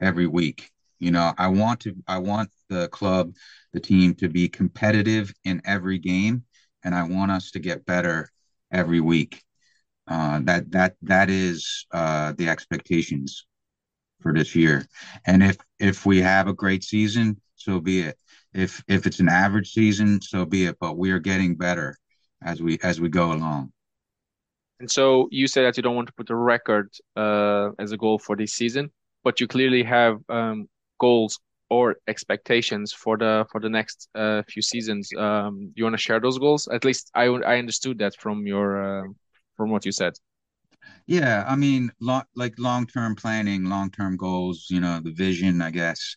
every 0.00 0.26
week. 0.26 0.70
You 0.98 1.10
know, 1.10 1.32
I 1.38 1.48
want 1.48 1.80
to 1.80 1.94
I 2.06 2.18
want 2.18 2.50
the 2.68 2.88
club, 2.88 3.34
the 3.72 3.80
team 3.80 4.14
to 4.16 4.28
be 4.28 4.48
competitive 4.48 5.32
in 5.44 5.60
every 5.64 5.98
game, 5.98 6.44
and 6.84 6.94
I 6.94 7.02
want 7.04 7.30
us 7.30 7.50
to 7.52 7.58
get 7.58 7.86
better 7.86 8.30
every 8.72 9.00
week. 9.00 9.42
Uh, 10.06 10.40
that 10.44 10.70
that 10.72 10.96
that 11.02 11.30
is 11.30 11.86
uh, 11.92 12.32
the 12.36 12.48
expectations 12.48 13.46
for 14.20 14.32
this 14.32 14.54
year. 14.54 14.86
And 15.26 15.42
if 15.42 15.56
if 15.78 16.06
we 16.06 16.20
have 16.20 16.48
a 16.48 16.54
great 16.54 16.84
season, 16.84 17.40
so 17.56 17.80
be 17.80 18.00
it 18.00 18.18
if 18.54 18.82
if 18.88 19.06
it's 19.06 19.20
an 19.20 19.28
average 19.28 19.72
season, 19.72 20.20
so 20.22 20.44
be 20.46 20.66
it. 20.66 20.78
But 20.80 20.96
we 20.98 21.10
are 21.10 21.18
getting 21.20 21.56
better 21.56 21.96
as 22.42 22.62
we 22.62 22.78
as 22.82 23.00
we 23.00 23.08
go 23.08 23.32
along. 23.32 23.72
And 24.80 24.90
so 24.90 25.28
you 25.30 25.46
said 25.46 25.64
that 25.64 25.76
you 25.76 25.82
don't 25.82 25.96
want 25.96 26.08
to 26.08 26.14
put 26.14 26.30
a 26.30 26.34
record 26.36 26.90
uh, 27.16 27.70
as 27.78 27.92
a 27.92 27.96
goal 27.96 28.18
for 28.18 28.36
this 28.36 28.52
season, 28.52 28.90
but 29.22 29.40
you 29.40 29.46
clearly 29.46 29.82
have 29.84 30.18
um, 30.28 30.68
goals 30.98 31.38
or 31.70 31.96
expectations 32.08 32.92
for 32.92 33.16
the 33.16 33.46
for 33.50 33.60
the 33.60 33.68
next 33.68 34.08
uh, 34.14 34.42
few 34.48 34.62
seasons. 34.62 35.10
Um, 35.16 35.72
you 35.76 35.84
want 35.84 35.94
to 35.94 36.02
share 36.02 36.20
those 36.20 36.38
goals? 36.38 36.68
At 36.68 36.84
least 36.84 37.10
I 37.14 37.24
I 37.26 37.58
understood 37.58 37.98
that 37.98 38.16
from 38.16 38.46
your 38.46 39.04
uh, 39.04 39.08
from 39.56 39.70
what 39.70 39.86
you 39.86 39.92
said. 39.92 40.14
Yeah, 41.06 41.44
I 41.46 41.56
mean, 41.56 41.90
lo- 42.00 42.22
like 42.34 42.54
long 42.58 42.86
term 42.86 43.14
planning, 43.14 43.64
long 43.64 43.90
term 43.90 44.16
goals. 44.16 44.66
You 44.70 44.80
know, 44.80 45.00
the 45.00 45.12
vision. 45.12 45.60
I 45.62 45.70
guess 45.70 46.16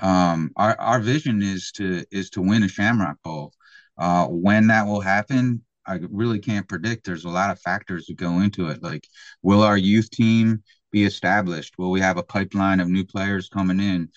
um, 0.00 0.50
our 0.56 0.78
our 0.80 1.00
vision 1.00 1.42
is 1.42 1.70
to 1.72 2.04
is 2.10 2.30
to 2.30 2.42
win 2.42 2.62
a 2.62 2.68
Shamrock 2.68 3.22
Bowl. 3.22 3.52
Uh, 3.96 4.26
when 4.26 4.66
that 4.68 4.86
will 4.86 5.00
happen, 5.00 5.62
I 5.86 6.00
really 6.10 6.40
can't 6.40 6.68
predict. 6.68 7.04
There's 7.06 7.24
a 7.24 7.30
lot 7.30 7.50
of 7.50 7.60
factors 7.60 8.06
that 8.06 8.16
go 8.16 8.40
into 8.40 8.68
it. 8.68 8.82
Like, 8.82 9.06
will 9.42 9.62
our 9.62 9.78
youth 9.78 10.10
team 10.10 10.62
be 10.90 11.04
established? 11.04 11.78
Will 11.78 11.90
we 11.90 12.00
have 12.00 12.16
a 12.16 12.22
pipeline 12.22 12.80
of 12.80 12.88
new 12.88 13.04
players 13.04 13.48
coming 13.48 13.80
in? 13.80 14.08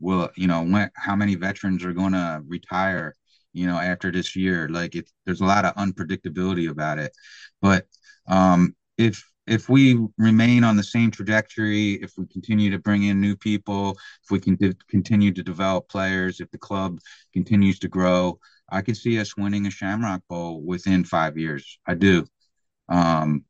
Will 0.00 0.30
you 0.36 0.46
know 0.46 0.62
when, 0.62 0.90
how 0.94 1.16
many 1.16 1.34
veterans 1.34 1.84
are 1.84 1.92
going 1.92 2.12
to 2.12 2.42
retire? 2.46 3.14
You 3.52 3.66
know, 3.66 3.78
after 3.78 4.12
this 4.12 4.36
year, 4.36 4.68
like 4.68 4.94
it, 4.94 5.10
there's 5.24 5.40
a 5.40 5.46
lot 5.46 5.64
of 5.64 5.74
unpredictability 5.76 6.70
about 6.70 6.98
it. 6.98 7.12
But 7.62 7.86
um, 8.26 8.74
if 8.98 9.24
if 9.46 9.68
we 9.68 9.98
remain 10.18 10.64
on 10.64 10.76
the 10.76 10.82
same 10.82 11.10
trajectory, 11.10 11.94
if 11.94 12.12
we 12.18 12.26
continue 12.26 12.70
to 12.70 12.78
bring 12.78 13.04
in 13.04 13.20
new 13.20 13.36
people, 13.36 13.90
if 14.24 14.30
we 14.30 14.40
can 14.40 14.58
continue 14.88 15.32
to 15.32 15.42
develop 15.42 15.88
players, 15.88 16.40
if 16.40 16.50
the 16.50 16.58
club 16.58 16.98
continues 17.32 17.78
to 17.80 17.88
grow, 17.88 18.38
I 18.68 18.82
could 18.82 18.96
see 18.96 19.20
us 19.20 19.36
winning 19.36 19.66
a 19.66 19.70
Shamrock 19.70 20.22
Bowl 20.28 20.62
within 20.62 21.04
five 21.04 21.38
years. 21.38 21.78
I 21.86 21.94
do. 21.94 22.26
Um, 22.88 23.44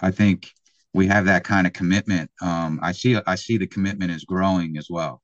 I 0.00 0.10
think 0.10 0.50
we 0.92 1.06
have 1.08 1.26
that 1.26 1.44
kind 1.44 1.66
of 1.66 1.72
commitment. 1.72 2.30
Um, 2.40 2.78
I 2.82 2.92
see. 2.92 3.18
I 3.26 3.34
see 3.34 3.58
the 3.58 3.66
commitment 3.66 4.12
is 4.12 4.24
growing 4.24 4.76
as 4.76 4.88
well. 4.88 5.22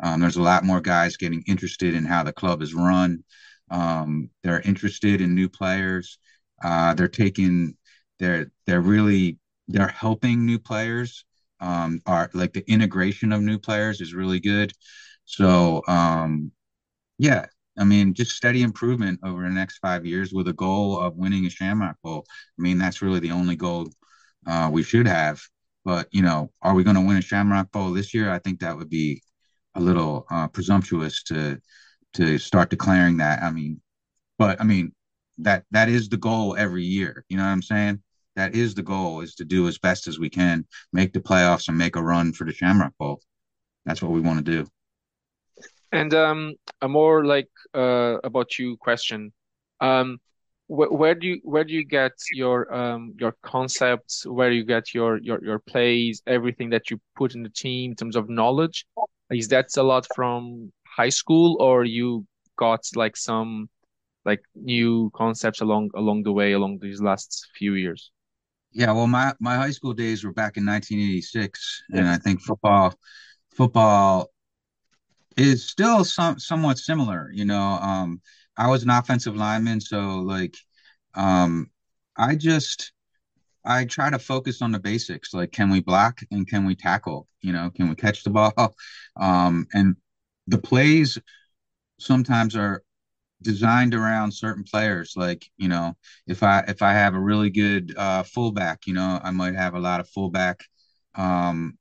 Um, 0.00 0.20
there's 0.20 0.36
a 0.36 0.42
lot 0.42 0.64
more 0.64 0.80
guys 0.80 1.16
getting 1.16 1.42
interested 1.48 1.94
in 1.94 2.04
how 2.04 2.22
the 2.22 2.32
club 2.32 2.62
is 2.62 2.74
run. 2.74 3.24
Um, 3.70 4.30
they're 4.42 4.60
interested 4.60 5.20
in 5.20 5.34
new 5.34 5.48
players. 5.48 6.18
Uh, 6.62 6.94
they're 6.94 7.08
taking. 7.08 7.76
They're 8.18 8.50
they're 8.66 8.80
really 8.80 9.38
they're 9.68 9.88
helping 9.88 10.46
new 10.46 10.58
players. 10.58 11.24
Um, 11.60 12.00
are 12.06 12.30
like 12.34 12.52
the 12.52 12.64
integration 12.70 13.32
of 13.32 13.42
new 13.42 13.58
players 13.58 14.00
is 14.00 14.14
really 14.14 14.38
good. 14.38 14.72
So 15.24 15.82
um, 15.88 16.52
yeah, 17.18 17.46
I 17.78 17.84
mean, 17.84 18.14
just 18.14 18.32
steady 18.36 18.62
improvement 18.62 19.20
over 19.24 19.42
the 19.42 19.50
next 19.50 19.78
five 19.78 20.06
years 20.06 20.32
with 20.32 20.48
a 20.48 20.52
goal 20.52 20.98
of 20.98 21.16
winning 21.16 21.46
a 21.46 21.50
Shamrock 21.50 21.96
Bowl. 22.02 22.26
I 22.58 22.62
mean, 22.62 22.78
that's 22.78 23.02
really 23.02 23.20
the 23.20 23.32
only 23.32 23.56
goal 23.56 23.88
uh, 24.46 24.70
we 24.72 24.82
should 24.82 25.06
have. 25.06 25.40
But 25.84 26.08
you 26.12 26.22
know, 26.22 26.50
are 26.62 26.74
we 26.74 26.84
going 26.84 26.96
to 26.96 27.02
win 27.06 27.16
a 27.16 27.22
Shamrock 27.22 27.72
Bowl 27.72 27.92
this 27.92 28.14
year? 28.14 28.30
I 28.30 28.38
think 28.38 28.60
that 28.60 28.76
would 28.76 28.90
be 28.90 29.22
a 29.74 29.80
little 29.80 30.26
uh, 30.30 30.48
presumptuous 30.48 31.22
to 31.24 31.60
to 32.14 32.38
start 32.38 32.70
declaring 32.70 33.18
that. 33.18 33.42
I 33.42 33.50
mean, 33.50 33.80
but 34.38 34.60
I 34.60 34.64
mean 34.64 34.92
that 35.38 35.64
that 35.70 35.88
is 35.88 36.08
the 36.08 36.16
goal 36.16 36.56
every 36.56 36.84
year. 36.84 37.24
You 37.28 37.36
know 37.36 37.44
what 37.44 37.50
I'm 37.50 37.62
saying? 37.62 38.02
That 38.38 38.54
is 38.54 38.72
the 38.72 38.84
goal: 38.84 39.20
is 39.20 39.34
to 39.34 39.44
do 39.44 39.66
as 39.66 39.78
best 39.78 40.06
as 40.06 40.20
we 40.20 40.30
can, 40.30 40.64
make 40.92 41.12
the 41.12 41.18
playoffs, 41.18 41.66
and 41.66 41.76
make 41.76 41.96
a 41.96 42.02
run 42.02 42.32
for 42.32 42.44
the 42.44 42.52
Shamrock 42.52 42.96
Bowl. 42.96 43.20
That's 43.84 44.00
what 44.00 44.12
we 44.12 44.20
want 44.20 44.38
to 44.38 44.52
do. 44.56 44.68
And 45.90 46.14
um, 46.14 46.54
a 46.80 46.88
more 46.88 47.24
like 47.24 47.50
uh, 47.74 48.18
about 48.22 48.56
you 48.56 48.76
question. 48.76 49.32
Um, 49.80 50.18
wh 50.68 50.86
where 51.00 51.16
do 51.16 51.26
you 51.26 51.40
where 51.42 51.64
do 51.64 51.72
you 51.74 51.84
get 51.84 52.12
your 52.32 52.72
um 52.72 53.16
your 53.18 53.34
concepts? 53.42 54.24
Where 54.24 54.50
do 54.50 54.54
you 54.54 54.64
get 54.64 54.94
your 54.94 55.18
your 55.18 55.40
your 55.44 55.58
plays? 55.58 56.22
Everything 56.24 56.70
that 56.70 56.92
you 56.92 57.00
put 57.16 57.34
in 57.34 57.42
the 57.42 57.54
team 57.64 57.90
in 57.90 57.96
terms 57.96 58.14
of 58.14 58.28
knowledge, 58.28 58.86
is 59.30 59.48
that 59.48 59.76
a 59.76 59.82
lot 59.82 60.06
from 60.14 60.72
high 60.86 61.14
school, 61.20 61.56
or 61.58 61.84
you 61.84 62.24
got 62.54 62.82
like 62.94 63.16
some 63.16 63.68
like 64.24 64.42
new 64.54 65.10
concepts 65.10 65.60
along 65.60 65.90
along 65.96 66.22
the 66.22 66.32
way 66.32 66.52
along 66.52 66.78
these 66.78 67.02
last 67.02 67.48
few 67.58 67.74
years? 67.74 68.12
Yeah, 68.78 68.92
well, 68.92 69.08
my 69.08 69.34
my 69.40 69.56
high 69.56 69.72
school 69.72 69.92
days 69.92 70.22
were 70.22 70.32
back 70.32 70.56
in 70.56 70.64
1986, 70.64 71.82
and 71.92 72.06
I 72.08 72.16
think 72.16 72.40
football 72.40 72.94
football 73.50 74.30
is 75.36 75.68
still 75.68 76.04
some 76.04 76.38
somewhat 76.38 76.78
similar. 76.78 77.30
You 77.32 77.44
know, 77.44 77.60
um, 77.62 78.20
I 78.56 78.68
was 78.68 78.82
an 78.82 78.90
offensive 78.90 79.36
lineman, 79.36 79.80
so 79.80 80.18
like, 80.20 80.56
um, 81.14 81.70
I 82.16 82.34
just 82.34 82.92
I 83.64 83.86
try 83.86 84.10
to 84.10 84.18
focus 84.18 84.62
on 84.62 84.72
the 84.72 84.80
basics, 84.80 85.34
like 85.34 85.52
can 85.52 85.70
we 85.70 85.80
block 85.80 86.20
and 86.30 86.48
can 86.48 86.66
we 86.66 86.76
tackle? 86.76 87.28
You 87.42 87.52
know, 87.52 87.70
can 87.74 87.90
we 87.90 87.96
catch 87.96 88.24
the 88.24 88.30
ball? 88.30 88.54
Um, 89.20 89.66
and 89.74 89.96
the 90.46 90.58
plays 90.58 91.18
sometimes 92.00 92.56
are 92.56 92.82
designed 93.42 93.94
around 93.94 94.32
certain 94.32 94.64
players. 94.64 95.14
Like 95.16 95.46
you 95.56 95.68
know, 95.68 95.96
if 96.26 96.42
I 96.42 96.60
if 96.68 96.82
I 96.82 96.92
have 96.92 97.14
a 97.14 97.20
really 97.20 97.50
good 97.50 97.94
uh, 97.96 98.22
fullback, 98.24 98.86
you 98.86 98.94
know, 98.94 99.20
I 99.22 99.30
might 99.30 99.54
have 99.54 99.74
a 99.74 99.80
lot 99.80 100.00
of 100.00 100.08
fullback 100.08 100.64
um, 101.14 101.78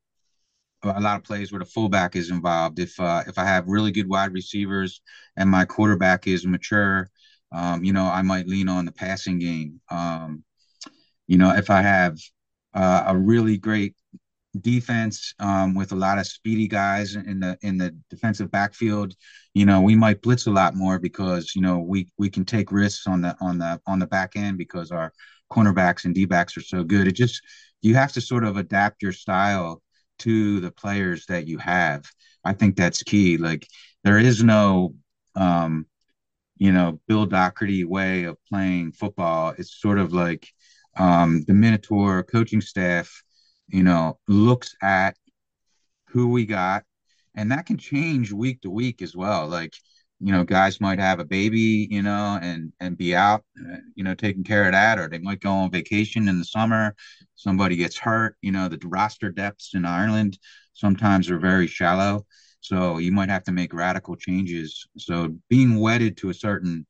a 0.83 1.01
lot 1.01 1.17
of 1.17 1.23
plays 1.23 1.51
where 1.51 1.59
the 1.59 1.65
fullback 1.65 2.15
is 2.15 2.29
involved. 2.31 2.79
If 2.79 2.99
uh, 2.99 3.23
if 3.27 3.37
I 3.37 3.45
have 3.45 3.67
really 3.67 3.91
good 3.91 4.07
wide 4.09 4.33
receivers 4.33 5.01
and 5.35 5.49
my 5.49 5.65
quarterback 5.65 6.27
is 6.27 6.45
mature, 6.45 7.09
um, 7.51 7.83
you 7.83 7.93
know, 7.93 8.05
I 8.05 8.21
might 8.21 8.47
lean 8.47 8.69
on 8.69 8.85
the 8.85 8.91
passing 8.91 9.39
game. 9.39 9.81
Um, 9.89 10.43
you 11.27 11.37
know, 11.37 11.51
if 11.55 11.69
I 11.69 11.81
have 11.81 12.17
uh, 12.73 13.05
a 13.07 13.17
really 13.17 13.57
great 13.57 13.95
defense 14.61 15.33
um, 15.39 15.75
with 15.75 15.91
a 15.91 15.95
lot 15.95 16.17
of 16.17 16.27
speedy 16.27 16.67
guys 16.67 17.15
in 17.15 17.39
the 17.39 17.57
in 17.61 17.77
the 17.77 17.95
defensive 18.09 18.51
backfield, 18.51 19.13
you 19.53 19.65
know, 19.65 19.81
we 19.81 19.95
might 19.95 20.21
blitz 20.21 20.47
a 20.47 20.51
lot 20.51 20.75
more 20.75 20.99
because 20.99 21.55
you 21.55 21.61
know 21.61 21.79
we 21.79 22.07
we 22.17 22.29
can 22.29 22.45
take 22.45 22.71
risks 22.71 23.07
on 23.07 23.21
the 23.21 23.35
on 23.41 23.57
the 23.57 23.79
on 23.87 23.99
the 23.99 24.07
back 24.07 24.35
end 24.35 24.57
because 24.57 24.91
our 24.91 25.13
cornerbacks 25.51 26.05
and 26.05 26.13
D 26.15 26.25
backs 26.25 26.57
are 26.57 26.61
so 26.61 26.83
good. 26.83 27.07
It 27.07 27.13
just 27.13 27.41
you 27.81 27.95
have 27.95 28.11
to 28.13 28.21
sort 28.21 28.43
of 28.43 28.57
adapt 28.57 29.01
your 29.01 29.13
style 29.13 29.81
to 30.19 30.59
the 30.59 30.71
players 30.71 31.25
that 31.27 31.47
you 31.47 31.57
have. 31.59 32.05
I 32.43 32.53
think 32.53 32.75
that's 32.75 33.03
key. 33.03 33.37
Like 33.37 33.67
there 34.03 34.17
is 34.17 34.43
no 34.43 34.95
um, 35.35 35.85
you 36.57 36.71
know, 36.71 36.99
Bill 37.07 37.25
Dougherty 37.25 37.83
way 37.83 38.23
of 38.23 38.37
playing 38.49 38.91
football. 38.91 39.53
It's 39.57 39.79
sort 39.79 39.99
of 39.99 40.13
like 40.13 40.47
um, 40.97 41.43
the 41.47 41.53
Minotaur 41.53 42.23
coaching 42.23 42.61
staff, 42.61 43.23
you 43.67 43.83
know, 43.83 44.19
looks 44.27 44.75
at 44.81 45.15
who 46.09 46.29
we 46.29 46.45
got, 46.45 46.83
and 47.35 47.51
that 47.51 47.65
can 47.65 47.77
change 47.77 48.31
week 48.31 48.61
to 48.61 48.69
week 48.69 49.01
as 49.01 49.15
well. 49.15 49.47
Like, 49.47 49.75
you 50.19 50.31
know, 50.31 50.43
guys 50.43 50.81
might 50.81 50.99
have 50.99 51.19
a 51.19 51.25
baby, 51.25 51.87
you 51.91 52.01
know, 52.01 52.39
and 52.41 52.73
and 52.79 52.97
be 52.97 53.15
out, 53.15 53.43
you 53.95 54.03
know, 54.03 54.15
taking 54.15 54.43
care 54.43 54.65
of 54.65 54.71
that, 54.71 54.99
or 54.99 55.07
they 55.07 55.19
might 55.19 55.41
go 55.41 55.51
on 55.51 55.71
vacation 55.71 56.27
in 56.27 56.39
the 56.39 56.45
summer. 56.45 56.95
Somebody 57.35 57.75
gets 57.75 57.97
hurt, 57.97 58.35
you 58.41 58.51
know, 58.51 58.67
the 58.67 58.79
roster 58.85 59.29
depths 59.29 59.73
in 59.75 59.85
Ireland 59.85 60.39
sometimes 60.73 61.29
are 61.29 61.39
very 61.39 61.67
shallow, 61.67 62.25
so 62.61 62.97
you 62.97 63.11
might 63.11 63.29
have 63.29 63.43
to 63.43 63.51
make 63.51 63.73
radical 63.73 64.15
changes. 64.15 64.87
So 64.97 65.35
being 65.49 65.79
wedded 65.79 66.17
to 66.17 66.29
a 66.29 66.33
certain 66.33 66.85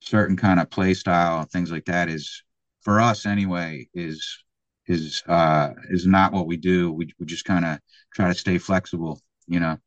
certain 0.00 0.36
kind 0.36 0.60
of 0.60 0.70
play 0.70 0.94
style, 0.94 1.44
things 1.44 1.72
like 1.72 1.86
that, 1.86 2.08
is 2.08 2.42
for 2.82 3.00
us 3.00 3.24
anyway, 3.24 3.88
is 3.94 4.44
is 4.86 5.22
uh 5.26 5.70
is 5.90 6.06
not 6.06 6.32
what 6.32 6.46
we 6.46 6.56
do. 6.56 6.92
We 6.92 7.12
we 7.18 7.26
just 7.26 7.44
kind 7.44 7.64
of 7.64 7.78
try 8.14 8.28
to 8.28 8.34
stay 8.34 8.58
flexible, 8.58 9.20
you 9.46 9.60
know. 9.60 9.78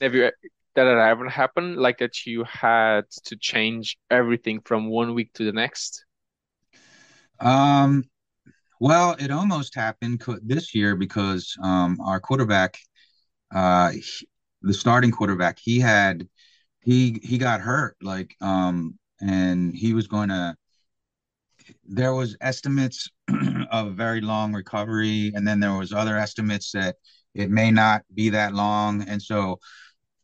Have 0.00 0.14
you 0.14 0.30
that 0.74 0.86
ever 0.86 1.28
happened? 1.28 1.76
Like 1.76 1.98
that 1.98 2.26
you 2.26 2.44
had 2.44 3.02
to 3.24 3.36
change 3.36 3.98
everything 4.10 4.60
from 4.64 4.88
one 4.88 5.14
week 5.14 5.32
to 5.34 5.44
the 5.44 5.52
next? 5.52 6.04
Um, 7.40 8.04
well, 8.80 9.16
it 9.18 9.30
almost 9.30 9.74
happened 9.74 10.22
this 10.42 10.74
year 10.74 10.96
because 10.96 11.56
um, 11.62 12.00
our 12.00 12.20
quarterback, 12.20 12.78
uh, 13.54 13.90
he, 13.90 14.02
the 14.62 14.74
starting 14.74 15.10
quarterback, 15.10 15.58
he 15.60 15.78
had 15.78 16.28
he 16.80 17.20
he 17.22 17.38
got 17.38 17.60
hurt, 17.60 17.96
like, 18.02 18.34
um, 18.40 18.98
and 19.20 19.74
he 19.74 19.94
was 19.94 20.06
going 20.06 20.30
to. 20.30 20.56
There 21.84 22.14
was 22.14 22.36
estimates 22.40 23.10
of 23.70 23.94
very 23.94 24.20
long 24.20 24.52
recovery, 24.52 25.32
and 25.34 25.46
then 25.46 25.60
there 25.60 25.74
was 25.74 25.92
other 25.92 26.16
estimates 26.16 26.72
that 26.72 26.96
it 27.34 27.50
may 27.50 27.70
not 27.70 28.02
be 28.14 28.30
that 28.30 28.54
long, 28.54 29.02
and 29.08 29.20
so 29.20 29.58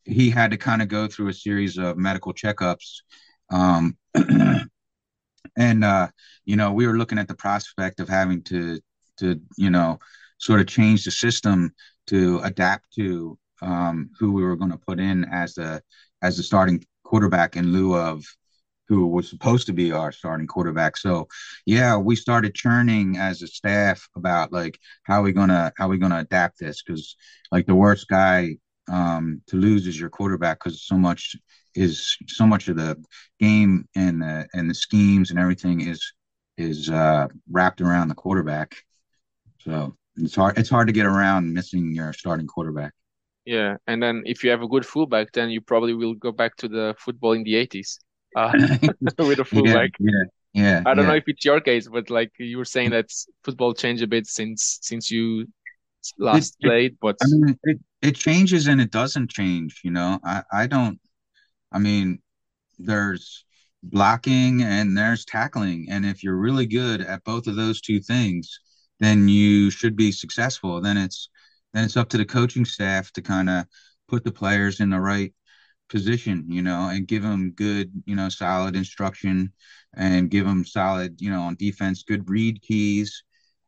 he 0.05 0.31
had 0.31 0.51
to 0.51 0.57
kind 0.57 0.83
of 0.83 0.88
go 0.88 1.07
through 1.07 1.29
a 1.29 1.35
series 1.35 1.79
of 1.79 1.97
medical 1.97 2.33
checkups. 2.33 3.03
Um, 3.51 3.97
and 5.57 5.85
uh, 5.85 6.09
you 6.44 6.57
know, 6.57 6.73
we 6.73 6.87
were 6.87 6.97
looking 6.97 7.18
at 7.18 7.29
the 7.29 7.35
prospect 7.35 8.01
of 8.01 8.09
having 8.09 8.42
to 8.44 8.81
to 9.18 9.40
you 9.57 9.71
know 9.71 9.99
sort 10.38 10.61
of 10.61 10.66
change 10.66 11.05
the 11.05 11.11
system 11.11 11.75
to 12.07 12.40
adapt 12.40 12.92
to 12.94 13.38
um, 13.61 14.11
who 14.18 14.33
we 14.33 14.42
were 14.42 14.57
going 14.57 14.71
to 14.71 14.79
put 14.79 15.01
in 15.01 15.25
as 15.27 15.55
the 15.55 15.83
as 16.23 16.37
the 16.37 16.42
starting 16.42 16.85
quarterback 17.03 17.57
in 17.57 17.73
lieu 17.73 17.94
of 17.94 18.25
who 18.88 19.07
was 19.07 19.29
supposed 19.29 19.66
to 19.66 19.72
be 19.72 19.92
our 19.92 20.11
starting 20.11 20.46
quarterback. 20.46 20.96
So 20.96 21.29
yeah, 21.66 21.96
we 21.96 22.16
started 22.16 22.55
churning 22.55 23.18
as 23.18 23.42
a 23.42 23.46
staff 23.46 24.09
about 24.16 24.53
like 24.53 24.79
how 25.05 25.22
we 25.22 25.33
gonna 25.33 25.72
how 25.77 25.88
we 25.88 25.98
gonna 25.98 26.18
adapt 26.18 26.59
this 26.59 26.83
because 26.83 27.16
like 27.53 27.66
the 27.66 27.74
worst 27.74 28.09
guy 28.09 28.57
um, 28.90 29.42
to 29.48 29.57
lose 29.57 29.87
is 29.87 30.01
your 30.01 30.09
quarterback 30.09 30.59
because 30.59 30.83
so 30.83 30.96
much 30.96 31.37
is 31.74 32.16
so 32.27 32.46
much 32.46 32.68
of 32.68 32.77
the 32.77 32.96
game 33.38 33.87
and 33.94 34.22
the 34.22 34.48
and 34.55 34.70
the 34.70 34.74
schemes 34.74 35.31
and 35.31 35.38
everything 35.38 35.83
is 35.83 36.12
is 36.57 36.90
uh, 36.90 37.29
wrapped 37.51 37.81
around 37.81 38.09
the 38.09 38.14
quarterback. 38.14 38.74
So 39.61 39.96
it's 40.16 40.35
hard 40.35 40.59
it's 40.59 40.70
hard 40.70 40.88
to 40.88 40.94
get 40.94 41.07
around 41.07 41.53
missing 41.53 41.92
your 41.94 42.14
starting 42.14 42.46
quarterback. 42.46 42.94
Yeah, 43.44 43.77
and 43.87 44.03
then 44.03 44.22
if 44.27 44.44
you 44.44 44.51
have 44.51 44.62
a 44.62 44.68
good 44.68 44.85
fullback, 44.85 45.33
then 45.33 45.51
you 45.51 45.61
probably 45.61 45.94
will 45.94 46.14
go 46.14 46.33
back 46.33 46.57
to 46.57 46.68
the 46.68 46.94
football 46.98 47.33
in 47.33 47.44
the 47.44 47.57
eighties 47.57 47.98
uh, 48.37 48.53
with 49.19 49.38
a 49.38 49.45
fullback. 49.45 49.91
Yeah, 49.99 50.11
yeah, 50.53 50.62
yeah 50.62 50.83
I 50.87 50.95
don't 50.95 51.05
yeah. 51.05 51.11
know 51.11 51.17
if 51.17 51.25
it's 51.27 51.45
your 51.45 51.61
case, 51.61 51.88
but 51.88 52.11
like 52.11 52.33
you 52.38 52.59
were 52.59 52.64
saying 52.64 52.91
that 52.91 53.11
football 53.45 53.75
changed 53.75 54.03
a 54.03 54.07
bit 54.07 54.27
since 54.27 54.79
since 54.83 55.11
you 55.11 55.47
last 56.19 56.57
it, 56.61 56.67
played. 56.67 56.97
But 57.01 57.17
I 57.23 57.27
mean, 57.29 57.59
it 57.64 57.79
it 58.03 58.14
changes 58.14 58.67
and 58.67 58.81
it 58.81 58.91
doesn't 58.91 59.31
change. 59.31 59.81
You 59.85 59.91
know, 59.91 60.19
I 60.25 60.43
I 60.53 60.67
don't. 60.67 61.01
I 61.73 61.79
mean, 61.79 62.21
there's 62.79 63.45
blocking 63.83 64.62
and 64.62 64.97
there's 64.97 65.25
tackling, 65.25 65.87
and 65.91 66.05
if 66.05 66.23
you're 66.23 66.37
really 66.37 66.67
good 66.67 67.01
at 67.01 67.25
both 67.25 67.47
of 67.47 67.57
those 67.57 67.81
two 67.81 68.01
things, 68.01 68.59
then 69.01 69.29
you 69.29 69.71
should 69.71 69.97
be 69.97 70.12
successful. 70.12 70.81
Then 70.81 70.97
it's 70.97 71.29
then 71.73 71.85
it's 71.85 71.97
up 71.97 72.09
to 72.11 72.17
the 72.17 72.25
coaching 72.25 72.64
staff 72.64 73.12
to 73.12 73.23
kind 73.23 73.51
of 73.51 73.67
put 74.09 74.25
the 74.25 74.33
players 74.33 74.81
in 74.81 74.91
the 74.91 75.01
right 75.01 75.33
position, 75.88 76.44
you 76.48 76.62
know, 76.62 76.88
and 76.88 77.09
give 77.09 77.22
them 77.22 77.53
good, 77.53 77.90
you 78.07 78.16
know, 78.16 78.29
solid 78.29 78.77
instruction 78.77 79.53
and 79.96 80.31
give 80.31 80.46
them 80.46 80.64
solid, 80.64 81.20
you 81.20 81.31
know, 81.31 81.42
on 81.42 81.57
defense, 81.57 82.03
good 82.03 82.29
read 82.29 82.61
keys, 82.62 83.22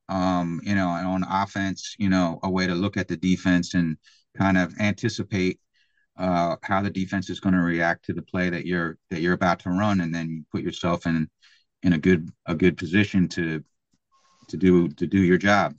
um, 0.08 0.60
you 0.64 0.74
know, 0.74 0.90
and 0.90 1.06
on 1.06 1.24
offense, 1.24 1.94
you 1.98 2.08
know, 2.08 2.38
a 2.42 2.50
way 2.50 2.66
to 2.66 2.74
look 2.74 2.96
at 2.96 3.08
the 3.08 3.16
defense 3.16 3.74
and 3.74 3.96
kind 4.36 4.58
of 4.58 4.74
anticipate 4.78 5.58
uh, 6.18 6.56
how 6.62 6.82
the 6.82 6.90
defense 6.90 7.30
is 7.30 7.40
going 7.40 7.54
to 7.54 7.60
react 7.60 8.04
to 8.04 8.12
the 8.12 8.22
play 8.22 8.50
that 8.50 8.66
you're 8.66 8.98
that 9.10 9.20
you're 9.20 9.32
about 9.32 9.60
to 9.60 9.70
run, 9.70 10.00
and 10.00 10.14
then 10.14 10.28
you 10.28 10.44
put 10.52 10.62
yourself 10.62 11.06
in 11.06 11.28
in 11.82 11.94
a 11.94 11.98
good 11.98 12.28
a 12.46 12.54
good 12.54 12.76
position 12.76 13.28
to 13.28 13.64
to 14.48 14.56
do 14.56 14.88
to 14.88 15.06
do 15.06 15.20
your 15.20 15.38
job. 15.38 15.74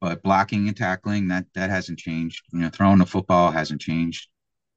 But 0.00 0.22
blocking 0.22 0.66
and 0.66 0.76
tackling 0.76 1.28
that 1.28 1.46
that 1.54 1.70
hasn't 1.70 1.98
changed. 1.98 2.42
You 2.52 2.60
know, 2.60 2.70
throwing 2.70 2.98
the 2.98 3.06
football 3.06 3.52
hasn't 3.52 3.80
changed. 3.80 4.28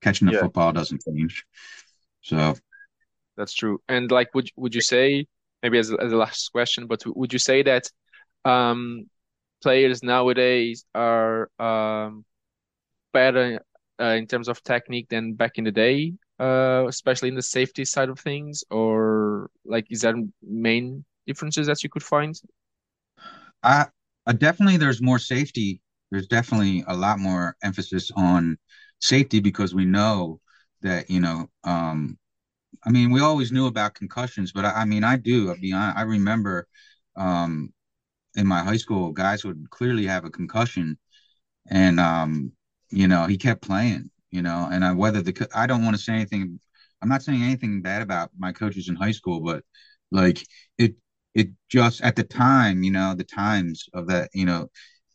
Catching 0.06 0.28
the 0.28 0.34
Yeah. 0.34 0.40
football 0.42 0.72
doesn't 0.72 1.04
change. 1.04 1.46
So 2.22 2.56
That's 3.38 3.54
true. 3.54 3.82
And 3.90 4.12
like, 4.12 4.34
would 4.34 4.50
would 4.56 4.76
you 4.76 4.82
say 4.82 5.28
maybe 5.62 5.78
as 5.78 5.92
as 5.92 6.12
a 6.12 6.18
last 6.18 6.50
question, 6.52 6.88
but 6.88 7.04
would 7.06 7.34
you 7.34 7.40
say 7.40 7.64
that 7.64 7.92
um, 8.46 9.10
players 9.64 10.04
nowadays 10.04 10.86
are 10.96 11.50
um, 11.60 12.26
better 13.14 13.62
uh, 14.02 14.16
in 14.22 14.28
terms 14.28 14.50
of 14.50 14.64
technique 14.64 15.10
than 15.10 15.34
back 15.36 15.58
in 15.60 15.66
the 15.66 15.72
day, 15.72 16.14
uh, 16.40 16.86
especially 16.88 17.30
in 17.30 17.36
the 17.36 17.44
safety 17.44 17.86
side 17.86 18.10
of 18.10 18.20
things, 18.20 18.64
or 18.72 19.50
like 19.66 19.88
is 19.92 20.02
there 20.02 20.16
main 20.44 21.06
differences 21.28 21.68
that 21.68 21.84
you 21.84 21.90
could 21.90 22.04
find? 22.04 22.36
I, 23.64 23.88
I 24.26 24.34
definitely 24.34 24.78
there's 24.78 25.02
more 25.02 25.20
safety. 25.20 25.82
There's 26.12 26.28
definitely 26.28 26.84
a 26.88 26.96
lot 26.96 27.20
more 27.20 27.56
emphasis 27.64 28.12
on 28.16 28.58
safety 29.00 29.40
because 29.40 29.74
we 29.74 29.86
know 29.86 30.40
that 30.82 31.10
you 31.10 31.20
know. 31.20 31.50
Um, 31.64 32.18
I 32.86 32.92
mean, 32.92 33.12
we 33.12 33.22
always 33.22 33.52
knew 33.52 33.68
about 33.68 33.96
concussions, 33.96 34.52
but 34.52 34.66
I, 34.66 34.72
I 34.82 34.86
mean, 34.86 35.04
I 35.04 35.18
do. 35.18 35.52
I 35.52 35.58
mean, 35.58 35.74
I, 35.74 35.94
I 35.94 36.02
remember 36.04 36.68
um, 37.16 37.74
in 38.36 38.48
my 38.48 38.64
high 38.64 38.78
school, 38.78 39.12
guys 39.12 39.46
would 39.46 39.70
clearly 39.72 40.06
have 40.08 40.26
a 40.26 40.30
concussion, 40.32 40.98
and 41.70 42.00
um, 42.00 42.52
you 42.92 43.08
know, 43.08 43.26
he 43.26 43.38
kept 43.38 43.62
playing. 43.62 44.10
You 44.32 44.42
know, 44.42 44.68
and 44.72 44.84
I 44.84 44.92
whether 44.92 45.22
the 45.22 45.48
I 45.56 45.66
don't 45.68 45.84
want 45.86 45.96
to 45.96 46.02
say 46.02 46.14
anything. 46.14 46.60
I'm 47.02 47.10
not 47.10 47.24
saying 47.24 47.42
anything 47.44 47.82
bad 47.82 48.02
about 48.02 48.32
my 48.38 48.52
coaches 48.52 48.90
in 48.90 48.96
high 48.96 49.12
school, 49.12 49.40
but 49.42 49.64
like 50.12 50.46
it 50.78 50.96
it 51.34 51.50
just 51.70 52.02
at 52.02 52.16
the 52.16 52.24
time, 52.24 52.84
you 52.84 52.92
know, 52.92 53.14
the 53.16 53.24
times 53.24 53.88
of 53.94 54.08
that, 54.08 54.30
you 54.34 54.46
know, 54.46 54.70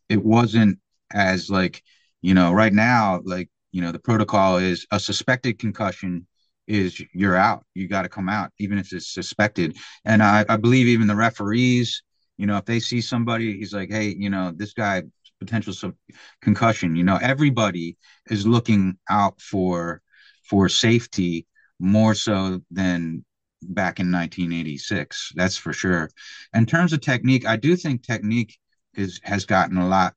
it 0.08 0.24
wasn't 0.24 0.78
as 1.12 1.50
like, 1.50 1.82
you 2.22 2.34
know, 2.34 2.52
right 2.52 2.72
now, 2.72 3.20
like, 3.24 3.50
you 3.72 3.80
know, 3.80 3.92
the 3.92 3.98
protocol 3.98 4.56
is 4.56 4.86
a 4.90 5.00
suspected 5.00 5.58
concussion 5.58 6.26
is 6.66 7.02
you're 7.12 7.36
out. 7.36 7.64
You 7.74 7.88
got 7.88 8.02
to 8.02 8.08
come 8.08 8.28
out, 8.28 8.52
even 8.58 8.78
if 8.78 8.92
it's 8.92 9.12
suspected. 9.12 9.76
And 10.04 10.22
I, 10.22 10.44
I 10.48 10.56
believe 10.56 10.86
even 10.86 11.06
the 11.08 11.16
referees, 11.16 12.02
you 12.36 12.46
know, 12.46 12.56
if 12.56 12.64
they 12.64 12.80
see 12.80 13.00
somebody, 13.00 13.58
he's 13.58 13.74
like, 13.74 13.90
hey, 13.90 14.14
you 14.16 14.30
know, 14.30 14.52
this 14.54 14.72
guy 14.72 15.02
potential 15.40 15.72
sub- 15.72 15.96
concussion. 16.40 16.94
You 16.94 17.02
know, 17.02 17.18
everybody 17.20 17.96
is 18.30 18.46
looking 18.46 18.98
out 19.08 19.40
for 19.40 20.02
for 20.44 20.68
safety 20.68 21.46
more 21.80 22.14
so 22.14 22.60
than 22.70 23.24
back 23.62 23.98
in 23.98 24.12
1986. 24.12 25.32
That's 25.34 25.56
for 25.56 25.72
sure. 25.72 26.10
In 26.54 26.66
terms 26.66 26.92
of 26.92 27.00
technique, 27.00 27.46
I 27.46 27.56
do 27.56 27.74
think 27.74 28.02
technique 28.02 28.58
is 28.94 29.20
has 29.24 29.44
gotten 29.44 29.78
a 29.78 29.88
lot 29.88 30.14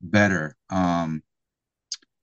better. 0.00 0.56
Um, 0.70 1.22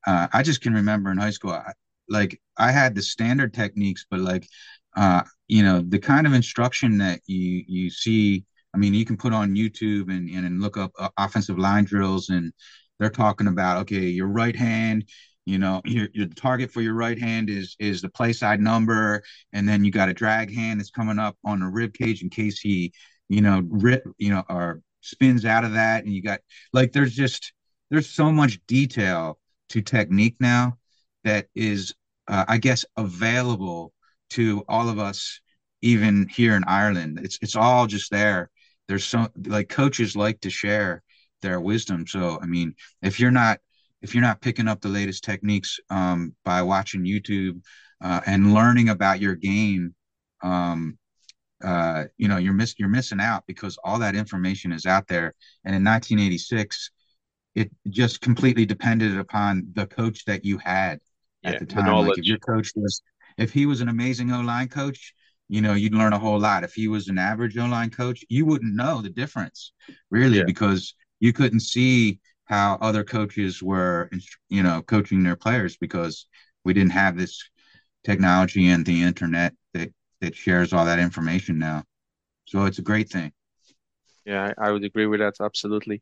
uh, 0.06 0.28
I 0.34 0.44
just 0.44 0.62
can 0.62 0.74
remember 0.74 1.12
in 1.12 1.18
high 1.18 1.32
school, 1.32 1.52
I, 1.52 1.74
like 2.10 2.40
I 2.58 2.72
had 2.72 2.96
the 2.96 3.02
standard 3.02 3.54
techniques, 3.54 4.06
but 4.10 4.20
like, 4.20 4.48
uh, 4.96 5.24
you 5.48 5.64
know, 5.64 5.82
the 5.82 6.00
kind 6.00 6.28
of 6.28 6.34
instruction 6.34 6.98
that 7.00 7.22
you 7.28 7.64
you 7.68 7.90
see. 7.90 8.46
I 8.74 8.78
mean, 8.80 8.94
you 8.94 9.06
can 9.06 9.18
put 9.18 9.34
on 9.34 9.56
YouTube 9.56 10.10
and 10.10 10.30
and 10.30 10.62
look 10.62 10.78
up 10.78 10.92
uh, 11.00 11.10
offensive 11.18 11.58
line 11.58 11.86
drills, 11.86 12.30
and 12.30 12.54
they're 13.00 13.10
talking 13.10 13.48
about 13.48 13.82
okay, 13.82 14.08
your 14.08 14.28
right 14.28 14.56
hand. 14.56 15.06
You 15.46 15.60
know, 15.60 15.82
your 15.86 16.10
your 16.14 16.28
target 16.28 16.72
for 16.72 16.82
your 16.82 16.94
right 16.94 17.20
hand 17.20 17.50
is 17.50 17.76
is 17.80 18.02
the 18.02 18.10
play 18.10 18.34
side 18.34 18.60
number, 18.60 19.24
and 19.54 19.68
then 19.68 19.84
you 19.84 19.92
got 19.92 20.10
a 20.10 20.14
drag 20.14 20.54
hand 20.54 20.80
that's 20.80 20.92
coming 20.92 21.20
up 21.20 21.38
on 21.46 21.60
the 21.60 21.68
rib 21.68 21.94
cage 21.94 22.22
in 22.22 22.30
case 22.30 22.60
he, 22.60 22.94
you 23.30 23.42
know, 23.42 23.64
rip, 23.70 24.04
you 24.18 24.30
know, 24.30 24.44
or 24.50 24.82
spins 25.02 25.46
out 25.46 25.64
of 25.64 25.74
that, 25.74 26.04
and 26.04 26.14
you 26.14 26.22
got 26.22 26.40
like 26.74 26.92
there's 26.92 27.16
just 27.16 27.54
there's 27.90 28.10
so 28.10 28.32
much 28.32 28.60
detail 28.68 29.40
to 29.70 29.82
technique 29.82 30.36
now 30.40 30.78
that 31.24 31.48
is, 31.56 31.94
uh, 32.28 32.46
I 32.48 32.58
guess, 32.58 32.86
available 32.96 33.94
to 34.32 34.64
all 34.68 34.90
of 34.90 35.00
us, 35.00 35.40
even 35.82 36.28
here 36.28 36.56
in 36.56 36.64
Ireland. 36.66 37.20
It's 37.22 37.38
it's 37.42 37.56
all 37.56 37.88
just 37.88 38.12
there. 38.12 38.50
There's 38.88 39.06
so 39.06 39.28
like 39.46 39.70
coaches 39.70 40.16
like 40.16 40.42
to 40.42 40.50
share 40.50 41.04
their 41.42 41.60
wisdom. 41.60 42.08
So 42.08 42.40
I 42.42 42.46
mean, 42.46 42.76
if 43.02 43.20
you're 43.20 43.32
not 43.32 43.60
if 44.02 44.14
you're 44.14 44.22
not 44.22 44.42
picking 44.42 44.68
up 44.68 44.82
the 44.82 44.90
latest 44.90 45.24
techniques 45.24 45.80
um, 45.90 46.36
by 46.46 46.62
watching 46.62 47.04
YouTube 47.04 47.62
uh, 48.02 48.22
and 48.26 48.54
learning 48.54 48.90
about 48.90 49.20
your 49.20 49.36
game, 49.36 49.96
um, 50.44 50.98
uh, 51.64 52.06
you 52.18 52.28
know, 52.28 52.38
you're 52.38 52.54
miss 52.54 52.76
you're 52.78 52.90
missing 52.90 53.20
out 53.20 53.44
because 53.48 53.78
all 53.84 54.00
that 54.00 54.16
information 54.16 54.72
is 54.72 54.86
out 54.86 55.08
there. 55.08 55.34
And 55.66 55.76
in 55.76 55.84
1986 55.84 56.92
it 57.58 57.72
just 57.90 58.22
completely 58.22 58.66
depended 58.66 59.18
upon 59.18 59.70
the 59.74 59.88
coach 59.88 60.26
that 60.26 60.46
you 60.46 60.58
had 60.60 61.00
at 61.46 61.58
Yeah, 61.58 61.60
the 61.60 61.66
the 61.68 61.82
time. 61.82 61.98
Like 62.00 62.18
if 62.18 62.28
your 62.28 62.40
coach 62.40 62.72
was, 62.76 63.02
if 63.38 63.52
he 63.54 63.66
was 63.66 63.82
an 63.82 63.90
amazing 63.90 64.32
O 64.32 64.42
line 64.42 64.68
coach, 64.70 65.14
you 65.50 65.62
know, 65.62 65.74
you'd 65.74 65.96
learn 65.96 66.14
a 66.14 66.20
whole 66.20 66.40
lot. 66.40 66.64
If 66.64 66.74
he 66.74 66.88
was 66.88 67.08
an 67.08 67.18
average 67.18 67.58
O 67.58 67.66
line 67.66 67.90
coach, 67.90 68.24
you 68.30 68.46
wouldn't 68.46 68.76
know 68.76 69.02
the 69.02 69.10
difference 69.10 69.74
really 70.12 70.42
Yeah. 70.42 70.44
because 70.44 70.94
you 71.20 71.34
couldn't 71.34 71.62
see 71.62 72.20
how 72.46 72.78
other 72.82 73.04
coaches 73.04 73.62
were, 73.64 74.10
you 74.50 74.64
know, 74.64 74.82
coaching 74.82 75.24
their 75.24 75.36
players 75.36 75.78
because 75.78 76.28
we 76.64 76.74
didn't 76.74 76.92
have 76.94 77.18
this 77.18 77.50
technology 78.06 78.68
and 78.70 78.86
the 78.86 79.04
internet 79.04 79.54
that 79.74 79.92
that 80.22 80.36
shares 80.36 80.74
all 80.74 80.86
that 80.86 81.00
information 81.00 81.60
now. 81.60 81.84
So 82.46 82.66
it's 82.66 82.80
a 82.80 82.84
great 82.84 83.10
thing. 83.10 83.34
Yeah, 84.26 84.52
I, 84.58 84.68
I 84.68 84.72
would 84.72 84.84
agree 84.84 85.06
with 85.06 85.20
that 85.22 85.36
absolutely. 85.42 86.02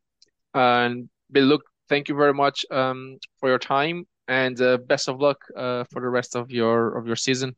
And 0.53 1.09
Bill, 1.31 1.45
look, 1.45 1.63
thank 1.89 2.09
you 2.09 2.15
very 2.15 2.33
much 2.33 2.65
um, 2.71 3.17
for 3.39 3.49
your 3.49 3.59
time 3.59 4.05
and 4.27 4.59
uh, 4.61 4.77
best 4.77 5.07
of 5.07 5.19
luck 5.19 5.37
uh, 5.55 5.83
for 5.91 6.01
the 6.01 6.09
rest 6.09 6.35
of 6.35 6.51
your 6.51 6.97
of 6.97 7.07
your 7.07 7.15
season. 7.15 7.55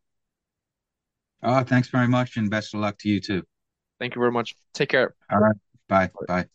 Oh, 1.44 1.64
thanks 1.64 1.90
very 1.90 2.08
much 2.08 2.38
and 2.38 2.50
best 2.50 2.74
of 2.74 2.82
luck 2.82 2.98
to 3.00 3.10
you 3.10 3.22
too. 3.22 3.44
Thank 4.00 4.16
you 4.16 4.20
very 4.22 4.32
much. 4.32 4.56
Take 4.74 4.90
care. 4.90 5.16
All 5.30 5.40
right. 5.40 5.56
Bye. 5.88 6.10
Bye. 6.28 6.46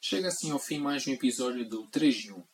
Chega 0.00 0.28
assim 0.28 0.50
ao 0.50 0.58
fim 0.58 0.78
mais 0.78 1.06
um 1.06 1.12
episódio 1.12 1.68
do 1.68 1.86
3 1.88 2.26
em 2.26 2.32
1. 2.32 2.44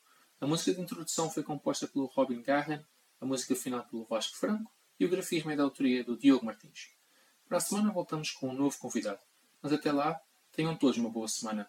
A 0.40 0.46
música 0.46 0.74
de 0.74 0.80
introdução 0.80 1.30
foi 1.30 1.42
composta 1.42 1.86
pelo 1.86 2.06
Robin 2.06 2.42
Garren, 2.42 2.84
a 3.20 3.24
música 3.24 3.54
final 3.54 3.84
pelo 3.84 4.04
Vasco 4.04 4.36
Franco 4.36 4.70
e 4.98 5.06
o 5.06 5.08
grafismo 5.08 5.50
é 5.50 5.56
da 5.56 5.62
autoria 5.62 6.02
do 6.02 6.18
Diogo 6.18 6.44
Martins. 6.44 6.90
Para 7.48 7.58
a 7.58 7.60
semana 7.60 7.92
voltamos 7.92 8.32
com 8.32 8.48
um 8.48 8.52
novo 8.52 8.76
convidado, 8.78 9.20
mas 9.62 9.72
até 9.72 9.92
lá, 9.92 10.20
tenham 10.56 10.74
todos 10.74 10.96
uma 10.96 11.10
boa 11.10 11.28
semana. 11.28 11.68